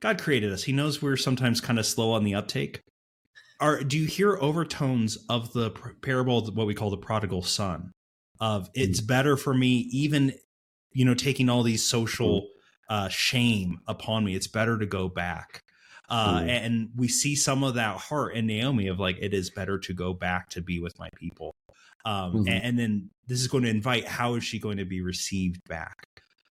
God 0.01 0.19
created 0.19 0.51
us. 0.51 0.63
He 0.63 0.73
knows 0.73 1.03
we're 1.03 1.19
sometimes 1.19 1.61
kind 1.61 1.79
of 1.79 1.85
slow 1.85 2.13
on 2.13 2.25
the 2.25 2.35
uptake. 2.35 2.81
Are 3.63 3.83
do 3.85 3.97
you 3.97 4.07
hear 4.07 4.37
overtones 4.41 5.17
of 5.29 5.53
the 5.53 5.71
parable, 6.03 6.45
what 6.51 6.67
we 6.67 6.75
call 6.75 6.91
the 6.91 6.97
prodigal 6.97 7.43
son? 7.43 7.93
Of 8.41 8.69
it's 8.75 9.01
mm-hmm. 9.01 9.07
better 9.07 9.37
for 9.37 9.55
me, 9.55 9.89
even 9.93 10.35
you 10.93 11.05
know, 11.05 11.15
taking 11.15 11.49
all 11.49 11.63
these 11.63 11.85
social 11.85 12.43
mm-hmm. 12.43 12.95
uh, 12.95 13.09
shame 13.09 13.81
upon 13.87 14.25
me. 14.25 14.35
It's 14.35 14.49
better 14.49 14.79
to 14.79 14.87
go 14.87 15.09
back. 15.09 15.63
Uh, 16.09 16.41
mm. 16.41 16.49
And 16.49 16.91
we 16.97 17.09
see 17.09 17.35
some 17.35 17.65
of 17.65 17.75
that 17.75 17.97
heart 17.97 18.35
in 18.35 18.47
Naomi 18.47 18.89
of 18.89 19.01
like, 19.01 19.17
it 19.19 19.33
is 19.33 19.51
better 19.51 19.79
to 19.79 19.95
go 19.95 20.13
back 20.13 20.51
to 20.51 20.61
be 20.61 20.79
with 20.79 20.99
my 20.99 21.09
people. 21.17 21.55
Um, 22.05 22.33
mm-hmm. 22.33 22.49
and, 22.49 22.65
and, 22.65 22.79
then 22.79 23.11
this 23.29 23.41
is 23.41 23.47
going 23.47 23.63
to 23.63 23.71
invite 23.71 24.07
how 24.07 24.35
is 24.35 24.43
she 24.43 24.59
going 24.59 24.79
to 24.79 24.85
be 24.85 25.01
received 25.01 25.63
back? 25.69 25.95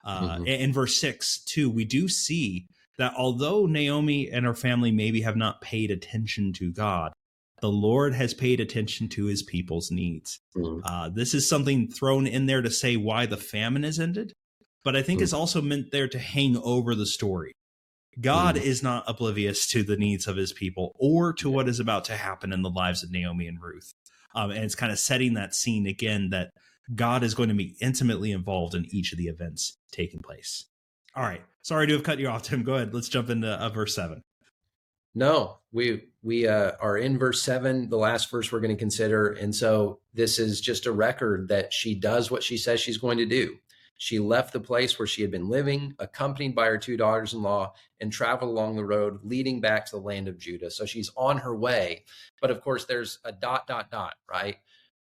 Uh, 0.04 0.36
mm-hmm. 0.36 0.46
In 0.46 0.74
verse 0.74 1.00
six, 1.00 1.40
too, 1.40 1.70
we 1.70 1.86
do 1.86 2.08
see 2.10 2.68
that 2.98 3.14
although 3.18 3.66
Naomi 3.66 4.30
and 4.30 4.46
her 4.46 4.54
family 4.54 4.92
maybe 4.92 5.22
have 5.22 5.36
not 5.36 5.62
paid 5.62 5.92
attention 5.92 6.54
to 6.54 6.72
God, 6.72 7.14
the 7.62 7.70
Lord 7.70 8.14
has 8.14 8.34
paid 8.34 8.60
attention 8.60 9.10
to 9.10 9.26
his 9.26 9.44
people's 9.44 9.92
needs. 9.92 10.40
Mm-hmm. 10.56 10.86
Uh, 10.86 11.10
this 11.10 11.34
is 11.34 11.48
something 11.48 11.88
thrown 11.88 12.28
in 12.28 12.46
there 12.46 12.62
to 12.62 12.70
say 12.70 12.98
why 12.98 13.26
the 13.26 13.38
famine 13.38 13.84
is 13.84 14.00
ended, 14.00 14.34
but 14.84 14.96
I 14.96 15.02
think 15.02 15.18
mm-hmm. 15.18 15.24
it's 15.24 15.34
also 15.34 15.62
meant 15.62 15.92
there 15.92 16.08
to 16.08 16.20
hang 16.20 16.58
over 16.58 16.96
the 16.96 17.06
story. 17.06 17.54
God 18.20 18.56
mm. 18.56 18.62
is 18.62 18.82
not 18.82 19.04
oblivious 19.08 19.68
to 19.68 19.84
the 19.84 19.98
needs 19.98 20.28
of 20.28 20.38
his 20.38 20.54
people 20.54 20.96
or 21.00 21.34
to 21.34 21.50
what 21.50 21.70
is 21.70 21.80
about 21.80 22.06
to 22.06 22.18
happen 22.18 22.52
in 22.52 22.62
the 22.62 22.70
lives 22.70 23.04
of 23.04 23.12
Naomi 23.12 23.48
and 23.48 23.62
Ruth. 23.62 23.94
Um, 24.36 24.52
and 24.52 24.64
it's 24.64 24.76
kind 24.76 24.92
of 24.92 25.00
setting 25.00 25.36
that 25.36 25.54
scene 25.54 25.88
again 25.88 26.30
that 26.32 26.50
God 26.94 27.24
is 27.24 27.36
going 27.36 27.50
to 27.50 27.56
be 27.56 27.76
intimately 27.82 28.32
involved 28.32 28.76
in 28.76 28.86
each 28.90 29.12
of 29.12 29.18
the 29.18 29.28
events 29.28 29.78
taking 29.92 30.22
place. 30.22 30.66
All 31.18 31.24
right. 31.24 31.42
Sorry 31.64 31.88
to 31.88 31.94
have 31.94 32.04
cut 32.04 32.20
you 32.20 32.28
off, 32.28 32.44
Tim. 32.44 32.62
Go 32.62 32.76
ahead. 32.76 32.94
Let's 32.94 33.10
jump 33.10 33.32
into 33.32 33.50
uh, 33.50 33.70
verse 33.70 33.96
seven. 33.96 34.24
No, 35.16 35.58
we 35.72 36.04
we 36.22 36.48
uh, 36.48 36.74
are 36.80 36.96
in 36.96 37.18
verse 37.18 37.42
seven, 37.42 37.90
the 37.90 37.98
last 37.98 38.30
verse 38.30 38.52
we're 38.52 38.60
going 38.60 38.76
to 38.76 38.80
consider, 38.80 39.32
and 39.32 39.54
so 39.54 40.00
this 40.14 40.38
is 40.38 40.62
just 40.62 40.86
a 40.86 40.92
record 40.92 41.48
that 41.48 41.74
she 41.74 41.96
does 41.96 42.30
what 42.30 42.44
she 42.44 42.56
says 42.56 42.80
she's 42.80 43.00
going 43.00 43.18
to 43.18 43.26
do. 43.26 43.56
She 43.98 44.20
left 44.20 44.54
the 44.54 44.60
place 44.60 45.00
where 45.00 45.08
she 45.08 45.24
had 45.24 45.32
been 45.32 45.50
living, 45.50 45.96
accompanied 45.98 46.54
by 46.54 46.68
her 46.68 46.78
two 46.78 46.98
daughters 46.98 47.34
in 47.34 47.42
law, 47.42 47.74
and 48.00 48.12
traveled 48.12 48.52
along 48.52 48.76
the 48.76 48.86
road 48.86 49.20
leading 49.24 49.60
back 49.60 49.88
to 49.88 49.96
the 49.96 50.02
land 50.04 50.28
of 50.28 50.38
Judah. 50.38 50.70
So 50.70 50.86
she's 50.86 51.10
on 51.18 51.40
her 51.40 51.56
way. 51.56 52.06
But 52.40 52.52
of 52.52 52.62
course, 52.62 52.86
there's 52.86 53.18
a 53.26 53.32
dot, 53.32 53.66
dot, 53.66 53.90
dot, 53.90 54.14
right? 54.30 54.58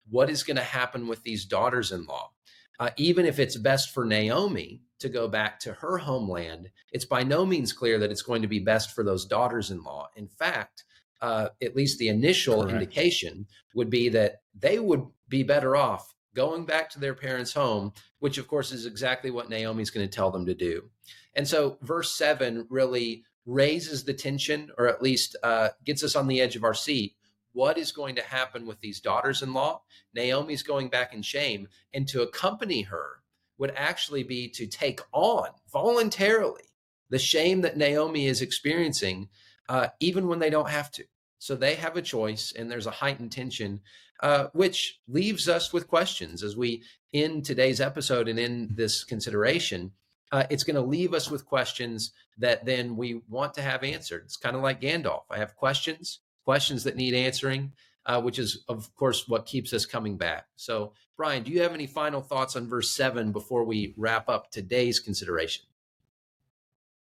What 0.09 0.31
is 0.31 0.41
going 0.41 0.57
to 0.57 0.63
happen 0.63 1.07
with 1.07 1.21
these 1.21 1.45
daughters 1.45 1.91
in 1.91 2.05
law? 2.05 2.31
Uh, 2.79 2.89
even 2.97 3.27
if 3.27 3.37
it's 3.37 3.55
best 3.55 3.93
for 3.93 4.03
Naomi 4.03 4.81
to 4.99 5.09
go 5.09 5.27
back 5.27 5.59
to 5.59 5.73
her 5.73 5.97
homeland, 5.97 6.69
it's 6.91 7.05
by 7.05 7.23
no 7.23 7.45
means 7.45 7.73
clear 7.73 7.99
that 7.99 8.11
it's 8.11 8.21
going 8.21 8.41
to 8.41 8.47
be 8.47 8.59
best 8.59 8.91
for 8.91 9.03
those 9.03 9.25
daughters 9.25 9.71
in 9.71 9.83
law. 9.83 10.09
In 10.15 10.27
fact, 10.27 10.83
uh, 11.21 11.49
at 11.61 11.75
least 11.75 11.97
the 11.97 12.09
initial 12.09 12.61
Correct. 12.61 12.73
indication 12.73 13.47
would 13.75 13.89
be 13.89 14.09
that 14.09 14.41
they 14.57 14.79
would 14.79 15.05
be 15.27 15.43
better 15.43 15.75
off 15.75 16.15
going 16.35 16.65
back 16.65 16.89
to 16.91 16.99
their 16.99 17.15
parents' 17.15 17.53
home, 17.53 17.91
which 18.19 18.37
of 18.37 18.47
course 18.47 18.71
is 18.71 18.85
exactly 18.85 19.31
what 19.31 19.49
Naomi's 19.49 19.89
going 19.89 20.07
to 20.07 20.15
tell 20.15 20.29
them 20.29 20.45
to 20.45 20.53
do. 20.53 20.89
And 21.35 21.47
so 21.47 21.77
verse 21.81 22.15
seven 22.15 22.67
really 22.69 23.23
raises 23.45 24.03
the 24.03 24.13
tension, 24.13 24.69
or 24.77 24.87
at 24.87 25.01
least 25.01 25.35
uh, 25.41 25.69
gets 25.85 26.03
us 26.03 26.15
on 26.15 26.27
the 26.27 26.41
edge 26.41 26.55
of 26.55 26.63
our 26.63 26.73
seat. 26.73 27.15
What 27.53 27.77
is 27.77 27.91
going 27.91 28.15
to 28.15 28.21
happen 28.21 28.67
with 28.67 28.79
these 28.81 28.99
daughters 28.99 29.41
in 29.41 29.53
law? 29.53 29.81
Naomi's 30.13 30.61
going 30.61 30.89
back 30.89 31.13
in 31.13 31.23
shame, 31.23 31.67
and 31.93 32.07
to 32.09 32.21
accompany 32.21 32.83
her 32.83 33.23
would 33.57 33.73
actually 33.75 34.23
be 34.23 34.49
to 34.49 34.67
take 34.67 34.99
on 35.11 35.49
voluntarily 35.71 36.63
the 37.09 37.19
shame 37.19 37.61
that 37.61 37.77
Naomi 37.77 38.27
is 38.27 38.41
experiencing, 38.41 39.29
uh, 39.69 39.87
even 39.99 40.27
when 40.27 40.39
they 40.39 40.49
don't 40.49 40.69
have 40.69 40.91
to. 40.91 41.03
So 41.39 41.55
they 41.55 41.75
have 41.75 41.95
a 41.95 42.01
choice, 42.01 42.53
and 42.57 42.69
there's 42.69 42.87
a 42.87 42.91
heightened 42.91 43.31
tension 43.31 43.81
uh, 44.21 44.47
which 44.53 44.99
leaves 45.07 45.47
us 45.47 45.71
with 45.71 45.87
questions 45.87 46.41
as 46.43 46.57
we 46.57 46.83
end 47.13 47.45
today's 47.45 47.79
episode 47.79 48.27
and 48.27 48.39
in 48.39 48.69
this 48.73 49.03
consideration. 49.03 49.91
Uh, 50.31 50.43
it's 50.49 50.63
going 50.63 50.75
to 50.75 50.81
leave 50.81 51.13
us 51.13 51.29
with 51.29 51.45
questions 51.45 52.11
that 52.37 52.65
then 52.65 52.97
we 52.97 53.21
want 53.29 53.53
to 53.53 53.61
have 53.61 53.83
answered. 53.83 54.23
It's 54.25 54.35
kind 54.35 54.55
of 54.55 54.61
like 54.61 54.81
Gandalf. 54.81 55.23
I 55.29 55.37
have 55.37 55.55
questions, 55.55 56.19
questions 56.43 56.83
that 56.83 56.97
need 56.97 57.13
answering, 57.13 57.71
uh, 58.07 58.21
which 58.21 58.39
is, 58.39 58.63
of 58.69 58.93
course, 58.95 59.27
what 59.27 59.45
keeps 59.45 59.73
us 59.73 59.85
coming 59.85 60.17
back. 60.17 60.45
So, 60.55 60.93
Brian, 61.17 61.43
do 61.43 61.51
you 61.51 61.61
have 61.61 61.73
any 61.73 61.87
final 61.87 62.21
thoughts 62.21 62.55
on 62.55 62.67
verse 62.67 62.89
seven 62.89 63.31
before 63.31 63.65
we 63.65 63.93
wrap 63.97 64.29
up 64.29 64.49
today's 64.49 64.99
consideration? 64.99 65.65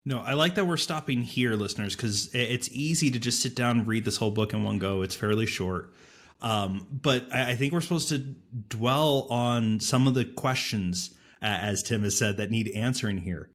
No, 0.06 0.20
I 0.20 0.34
like 0.34 0.54
that 0.54 0.66
we're 0.66 0.76
stopping 0.76 1.22
here, 1.22 1.54
listeners, 1.54 1.96
because 1.96 2.32
it's 2.34 2.68
easy 2.70 3.10
to 3.10 3.18
just 3.18 3.42
sit 3.42 3.56
down 3.56 3.78
and 3.78 3.86
read 3.86 4.04
this 4.04 4.18
whole 4.18 4.30
book 4.30 4.52
in 4.52 4.62
one 4.62 4.78
go. 4.78 5.02
It's 5.02 5.14
fairly 5.14 5.46
short. 5.46 5.94
Um, 6.42 6.86
but 6.90 7.32
I, 7.32 7.54
think 7.54 7.72
we're 7.72 7.80
supposed 7.80 8.10
to 8.10 8.18
dwell 8.18 9.26
on 9.30 9.80
some 9.80 10.06
of 10.06 10.12
the 10.12 10.26
questions, 10.26 11.14
as 11.40 11.82
Tim 11.82 12.02
has 12.02 12.18
said, 12.18 12.36
that 12.36 12.50
need 12.50 12.68
answering 12.74 13.18
here. 13.18 13.50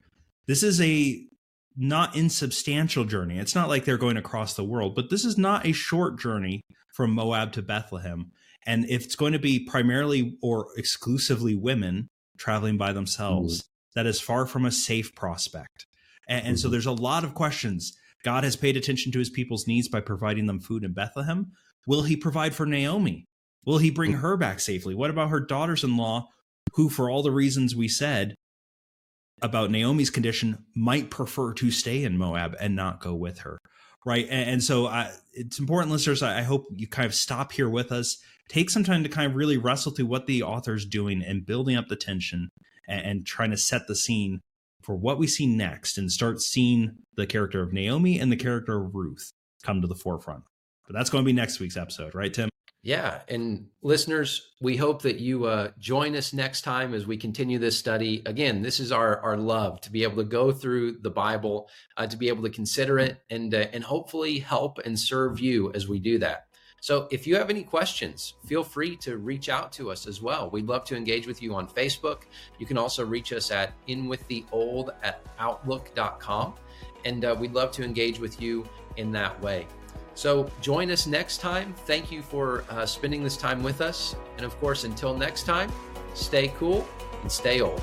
This 0.48 0.64
is 0.64 0.80
a 0.80 1.24
not 1.76 2.16
insubstantial 2.16 3.04
journey. 3.04 3.38
It's 3.38 3.54
not 3.54 3.68
like 3.68 3.84
they're 3.84 3.96
going 3.96 4.16
across 4.16 4.54
the 4.54 4.64
world, 4.64 4.96
but 4.96 5.08
this 5.08 5.24
is 5.24 5.38
not 5.38 5.64
a 5.64 5.72
short 5.72 6.18
journey 6.18 6.62
from 6.94 7.12
Moab 7.12 7.52
to 7.52 7.62
Bethlehem. 7.62 8.32
And 8.66 8.84
if 8.88 9.04
it's 9.04 9.16
going 9.16 9.32
to 9.32 9.38
be 9.38 9.64
primarily 9.64 10.36
or 10.42 10.66
exclusively 10.76 11.54
women 11.54 12.08
traveling 12.38 12.76
by 12.76 12.92
themselves, 12.92 13.62
mm-hmm. 13.62 14.00
that 14.00 14.06
is 14.06 14.20
far 14.20 14.46
from 14.46 14.64
a 14.64 14.72
safe 14.72 15.14
prospect. 15.14 15.86
And, 16.28 16.38
and 16.38 16.56
mm-hmm. 16.56 16.62
so 16.62 16.68
there's 16.68 16.86
a 16.86 16.92
lot 16.92 17.24
of 17.24 17.34
questions. 17.34 17.96
God 18.22 18.44
has 18.44 18.56
paid 18.56 18.76
attention 18.76 19.12
to 19.12 19.18
his 19.18 19.30
people's 19.30 19.66
needs 19.66 19.88
by 19.88 20.00
providing 20.00 20.46
them 20.46 20.60
food 20.60 20.84
in 20.84 20.92
Bethlehem, 20.92 21.52
Will 21.86 22.02
he 22.02 22.16
provide 22.16 22.54
for 22.54 22.66
Naomi? 22.66 23.26
Will 23.64 23.78
he 23.78 23.90
bring 23.90 24.12
her 24.14 24.36
back 24.36 24.60
safely? 24.60 24.94
What 24.94 25.10
about 25.10 25.30
her 25.30 25.40
daughters 25.40 25.84
in 25.84 25.96
law, 25.96 26.28
who, 26.74 26.88
for 26.88 27.10
all 27.10 27.22
the 27.22 27.30
reasons 27.30 27.74
we 27.74 27.88
said 27.88 28.34
about 29.42 29.70
Naomi's 29.70 30.10
condition, 30.10 30.64
might 30.74 31.10
prefer 31.10 31.52
to 31.54 31.70
stay 31.70 32.04
in 32.04 32.18
Moab 32.18 32.54
and 32.60 32.76
not 32.76 33.00
go 33.00 33.14
with 33.14 33.40
her? 33.40 33.58
Right. 34.06 34.26
And, 34.30 34.50
and 34.50 34.64
so 34.64 34.86
I, 34.86 35.10
it's 35.32 35.58
important, 35.58 35.92
listeners. 35.92 36.22
I, 36.22 36.38
I 36.38 36.42
hope 36.42 36.66
you 36.74 36.86
kind 36.86 37.06
of 37.06 37.14
stop 37.14 37.52
here 37.52 37.68
with 37.68 37.92
us, 37.92 38.16
take 38.48 38.70
some 38.70 38.84
time 38.84 39.02
to 39.02 39.08
kind 39.08 39.30
of 39.30 39.36
really 39.36 39.58
wrestle 39.58 39.92
through 39.92 40.06
what 40.06 40.26
the 40.26 40.42
author's 40.42 40.86
doing 40.86 41.22
and 41.22 41.44
building 41.44 41.76
up 41.76 41.88
the 41.88 41.96
tension 41.96 42.48
and, 42.88 43.04
and 43.04 43.26
trying 43.26 43.50
to 43.50 43.56
set 43.56 43.86
the 43.86 43.94
scene 43.94 44.40
for 44.82 44.96
what 44.96 45.18
we 45.18 45.26
see 45.26 45.46
next 45.46 45.98
and 45.98 46.10
start 46.10 46.40
seeing 46.40 46.92
the 47.16 47.26
character 47.26 47.62
of 47.62 47.72
Naomi 47.72 48.18
and 48.18 48.32
the 48.32 48.36
character 48.36 48.82
of 48.82 48.94
Ruth 48.94 49.30
come 49.62 49.82
to 49.82 49.86
the 49.86 49.94
forefront. 49.94 50.44
But 50.86 50.94
that's 50.94 51.10
going 51.10 51.22
to 51.22 51.26
be 51.26 51.34
next 51.34 51.60
week's 51.60 51.76
episode, 51.76 52.14
right, 52.14 52.32
Tim? 52.32 52.48
Yeah. 52.82 53.20
And 53.28 53.66
listeners, 53.82 54.48
we 54.62 54.76
hope 54.76 55.02
that 55.02 55.20
you 55.20 55.44
uh, 55.44 55.72
join 55.78 56.16
us 56.16 56.32
next 56.32 56.62
time 56.62 56.94
as 56.94 57.06
we 57.06 57.18
continue 57.18 57.58
this 57.58 57.78
study. 57.78 58.22
Again, 58.24 58.62
this 58.62 58.80
is 58.80 58.90
our, 58.90 59.20
our 59.20 59.36
love 59.36 59.82
to 59.82 59.92
be 59.92 60.02
able 60.02 60.16
to 60.16 60.24
go 60.24 60.50
through 60.50 60.98
the 61.02 61.10
Bible, 61.10 61.68
uh, 61.98 62.06
to 62.06 62.16
be 62.16 62.28
able 62.28 62.42
to 62.44 62.50
consider 62.50 62.98
it, 62.98 63.20
and, 63.28 63.54
uh, 63.54 63.66
and 63.74 63.84
hopefully 63.84 64.38
help 64.38 64.78
and 64.78 64.98
serve 64.98 65.40
you 65.40 65.70
as 65.74 65.88
we 65.88 65.98
do 65.98 66.18
that. 66.20 66.46
So 66.80 67.06
if 67.10 67.26
you 67.26 67.36
have 67.36 67.50
any 67.50 67.62
questions, 67.62 68.34
feel 68.46 68.64
free 68.64 68.96
to 68.96 69.18
reach 69.18 69.50
out 69.50 69.70
to 69.72 69.90
us 69.90 70.06
as 70.06 70.22
well. 70.22 70.48
We'd 70.48 70.66
love 70.66 70.84
to 70.84 70.96
engage 70.96 71.26
with 71.26 71.42
you 71.42 71.54
on 71.54 71.68
Facebook. 71.68 72.22
You 72.58 72.64
can 72.64 72.78
also 72.78 73.04
reach 73.04 73.34
us 73.34 73.50
at 73.50 73.74
inwiththeold 73.86 74.94
at 75.02 75.20
outlook.com. 75.38 76.54
and 77.04 77.24
uh, 77.26 77.36
we'd 77.38 77.52
love 77.52 77.72
to 77.72 77.84
engage 77.84 78.18
with 78.18 78.40
you 78.40 78.66
in 78.96 79.12
that 79.12 79.38
way. 79.42 79.66
So 80.20 80.50
join 80.60 80.90
us 80.90 81.06
next 81.06 81.38
time. 81.38 81.72
Thank 81.86 82.12
you 82.12 82.20
for 82.20 82.64
uh, 82.68 82.84
spending 82.84 83.24
this 83.24 83.38
time 83.38 83.62
with 83.62 83.80
us. 83.80 84.14
And 84.36 84.44
of 84.44 84.54
course, 84.60 84.84
until 84.84 85.16
next 85.16 85.44
time, 85.44 85.72
stay 86.12 86.48
cool 86.58 86.86
and 87.22 87.32
stay 87.32 87.62
old. 87.62 87.80